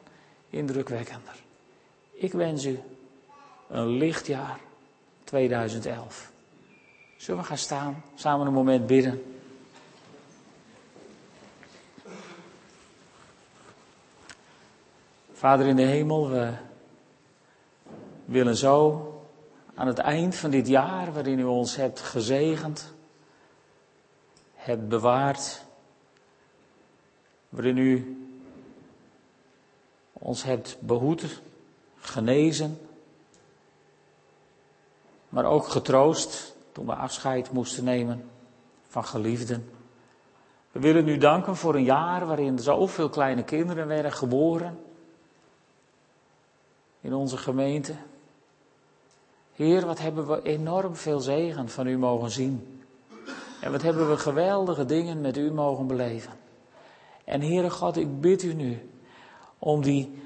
indrukwekkender. 0.50 1.34
Ik 2.12 2.32
wens 2.32 2.64
u 2.64 2.80
een 3.70 3.88
lichtjaar 3.88 4.61
2011. 5.24 6.33
Zullen 7.16 7.40
we 7.40 7.46
gaan 7.46 7.59
staan, 7.59 8.02
samen 8.14 8.46
een 8.46 8.52
moment 8.52 8.87
bidden? 8.87 9.38
Vader 15.33 15.66
in 15.66 15.76
de 15.76 15.83
hemel, 15.83 16.28
we 16.28 16.52
willen 18.24 18.56
zo 18.56 19.04
aan 19.74 19.87
het 19.87 19.98
eind 19.98 20.35
van 20.35 20.50
dit 20.50 20.68
jaar, 20.68 21.12
waarin 21.12 21.38
u 21.38 21.44
ons 21.44 21.76
hebt 21.76 22.00
gezegend, 22.00 22.92
hebt 24.54 24.88
bewaard, 24.88 25.64
waarin 27.48 27.76
u 27.76 28.26
ons 30.12 30.42
hebt 30.42 30.76
behoed, 30.80 31.40
genezen, 31.98 32.78
maar 35.30 35.44
ook 35.44 35.68
getroost 35.68 36.54
toen 36.72 36.86
we 36.86 36.94
afscheid 36.94 37.52
moesten 37.52 37.84
nemen 37.84 38.30
van 38.88 39.04
geliefden. 39.04 39.70
We 40.72 40.80
willen 40.80 41.08
u 41.08 41.18
danken 41.18 41.56
voor 41.56 41.74
een 41.74 41.84
jaar 41.84 42.26
waarin 42.26 42.58
zoveel 42.58 43.08
kleine 43.08 43.42
kinderen 43.42 43.86
werden 43.86 44.12
geboren 44.12 44.78
in 47.00 47.14
onze 47.14 47.36
gemeente. 47.36 47.94
Heer, 49.52 49.86
wat 49.86 49.98
hebben 49.98 50.26
we 50.26 50.42
enorm 50.42 50.96
veel 50.96 51.20
zegen 51.20 51.68
van 51.68 51.86
u 51.86 51.98
mogen 51.98 52.30
zien. 52.30 52.82
En 53.60 53.72
wat 53.72 53.82
hebben 53.82 54.10
we 54.10 54.16
geweldige 54.16 54.84
dingen 54.84 55.20
met 55.20 55.36
u 55.36 55.52
mogen 55.52 55.86
beleven. 55.86 56.32
En 57.24 57.40
Heere 57.40 57.70
God, 57.70 57.96
ik 57.96 58.20
bid 58.20 58.42
u 58.42 58.54
nu 58.54 58.90
om 59.58 59.82
die, 59.82 60.22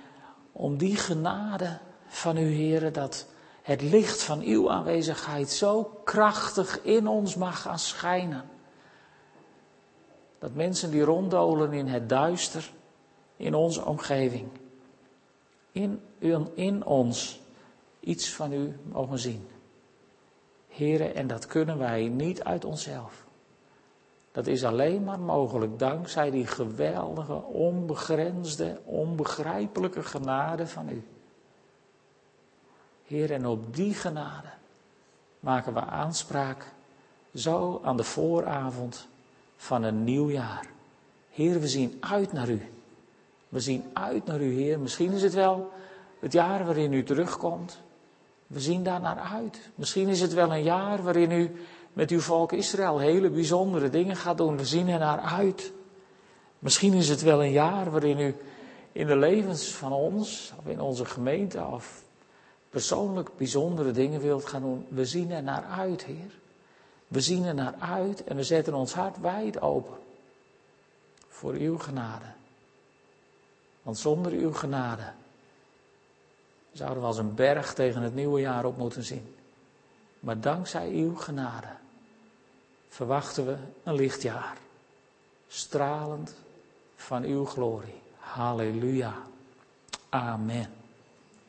om 0.52 0.76
die 0.76 0.96
genade 0.96 1.78
van 2.06 2.36
u, 2.36 2.54
Heere, 2.54 2.90
dat 2.90 3.26
het 3.64 3.83
licht 3.83 4.22
van 4.22 4.40
uw 4.40 4.70
aanwezigheid 4.70 5.50
zo 5.50 6.00
krachtig 6.05 6.83
in 6.83 7.07
ons 7.07 7.37
mag 7.37 7.61
gaan 7.61 7.79
schijnen. 7.79 8.44
Dat 10.38 10.55
mensen 10.55 10.90
die 10.90 11.03
ronddolen 11.03 11.72
in 11.72 11.87
het 11.87 12.09
duister, 12.09 12.72
in 13.37 13.55
onze 13.55 13.85
omgeving, 13.85 14.48
in, 15.72 16.00
in 16.55 16.85
ons 16.85 17.40
iets 18.00 18.35
van 18.35 18.53
u 18.53 18.77
mogen 18.92 19.18
zien. 19.18 19.48
Heren, 20.68 21.14
en 21.14 21.27
dat 21.27 21.46
kunnen 21.46 21.79
wij 21.79 22.09
niet 22.09 22.42
uit 22.42 22.64
onszelf. 22.64 23.24
Dat 24.33 24.46
is 24.46 24.64
alleen 24.64 25.05
maar 25.05 25.20
mogelijk 25.20 25.79
dankzij 25.79 26.31
die 26.31 26.46
geweldige, 26.46 27.42
onbegrensde, 27.42 28.81
onbegrijpelijke 28.85 30.03
genade 30.03 30.66
van 30.66 30.88
u. 30.88 31.13
Heer, 33.06 33.32
en 33.32 33.46
op 33.46 33.74
die 33.76 33.94
genade 33.94 34.48
maken 35.40 35.74
we 35.74 35.80
aanspraak 35.80 36.72
zo 37.34 37.80
aan 37.84 37.96
de 37.96 38.04
vooravond 38.04 39.06
van 39.56 39.82
een 39.82 40.04
nieuw 40.04 40.30
jaar. 40.30 40.66
Heer, 41.30 41.60
we 41.60 41.68
zien 41.68 41.96
uit 42.00 42.32
naar 42.32 42.48
u. 42.48 42.62
We 43.48 43.60
zien 43.60 43.84
uit 43.92 44.26
naar 44.26 44.40
u, 44.40 44.54
Heer. 44.54 44.78
Misschien 44.78 45.12
is 45.12 45.22
het 45.22 45.34
wel 45.34 45.72
het 46.20 46.32
jaar 46.32 46.64
waarin 46.64 46.92
u 46.92 47.04
terugkomt. 47.04 47.80
We 48.46 48.60
zien 48.60 48.82
daar 48.82 49.00
naar 49.00 49.18
uit. 49.18 49.70
Misschien 49.74 50.08
is 50.08 50.20
het 50.20 50.32
wel 50.32 50.52
een 50.52 50.62
jaar 50.62 51.02
waarin 51.02 51.30
u 51.30 51.50
met 51.92 52.10
uw 52.10 52.20
volk 52.20 52.52
Israël 52.52 52.98
hele 52.98 53.30
bijzondere 53.30 53.90
dingen 53.90 54.16
gaat 54.16 54.36
doen. 54.36 54.56
We 54.56 54.64
zien 54.64 54.88
er 54.88 54.98
naar 54.98 55.18
uit. 55.18 55.72
Misschien 56.58 56.92
is 56.92 57.08
het 57.08 57.22
wel 57.22 57.42
een 57.42 57.52
jaar 57.52 57.90
waarin 57.90 58.18
u 58.18 58.34
in 58.92 59.06
de 59.06 59.16
levens 59.16 59.66
van 59.66 59.92
ons, 59.92 60.52
of 60.58 60.66
in 60.66 60.80
onze 60.80 61.04
gemeente, 61.04 61.64
of 61.64 62.03
persoonlijk 62.74 63.37
bijzondere 63.37 63.90
dingen 63.90 64.20
wilt 64.20 64.46
gaan 64.46 64.62
doen. 64.62 64.87
We 64.88 65.04
zien 65.04 65.30
er 65.30 65.42
naar 65.42 65.64
uit, 65.64 66.04
Heer. 66.04 66.38
We 67.08 67.20
zien 67.20 67.44
er 67.44 67.54
naar 67.54 67.74
uit 67.78 68.24
en 68.24 68.37
we 68.37 68.42
zetten 68.42 68.74
ons 68.74 68.94
hart 68.94 69.20
wijd 69.20 69.60
open 69.60 69.96
voor 71.28 71.52
uw 71.52 71.78
genade. 71.78 72.24
Want 73.82 73.98
zonder 73.98 74.32
uw 74.32 74.52
genade 74.52 75.12
zouden 76.72 77.00
we 77.00 77.06
als 77.06 77.18
een 77.18 77.34
berg 77.34 77.74
tegen 77.74 78.02
het 78.02 78.14
nieuwe 78.14 78.40
jaar 78.40 78.64
op 78.64 78.76
moeten 78.76 79.04
zien. 79.04 79.34
Maar 80.20 80.40
dankzij 80.40 80.88
uw 80.88 81.16
genade 81.16 81.68
verwachten 82.88 83.46
we 83.46 83.56
een 83.82 83.94
lichtjaar, 83.94 84.56
stralend 85.48 86.34
van 86.96 87.22
uw 87.22 87.44
glorie. 87.44 88.00
Halleluja. 88.18 89.14
Amen. 90.08 90.83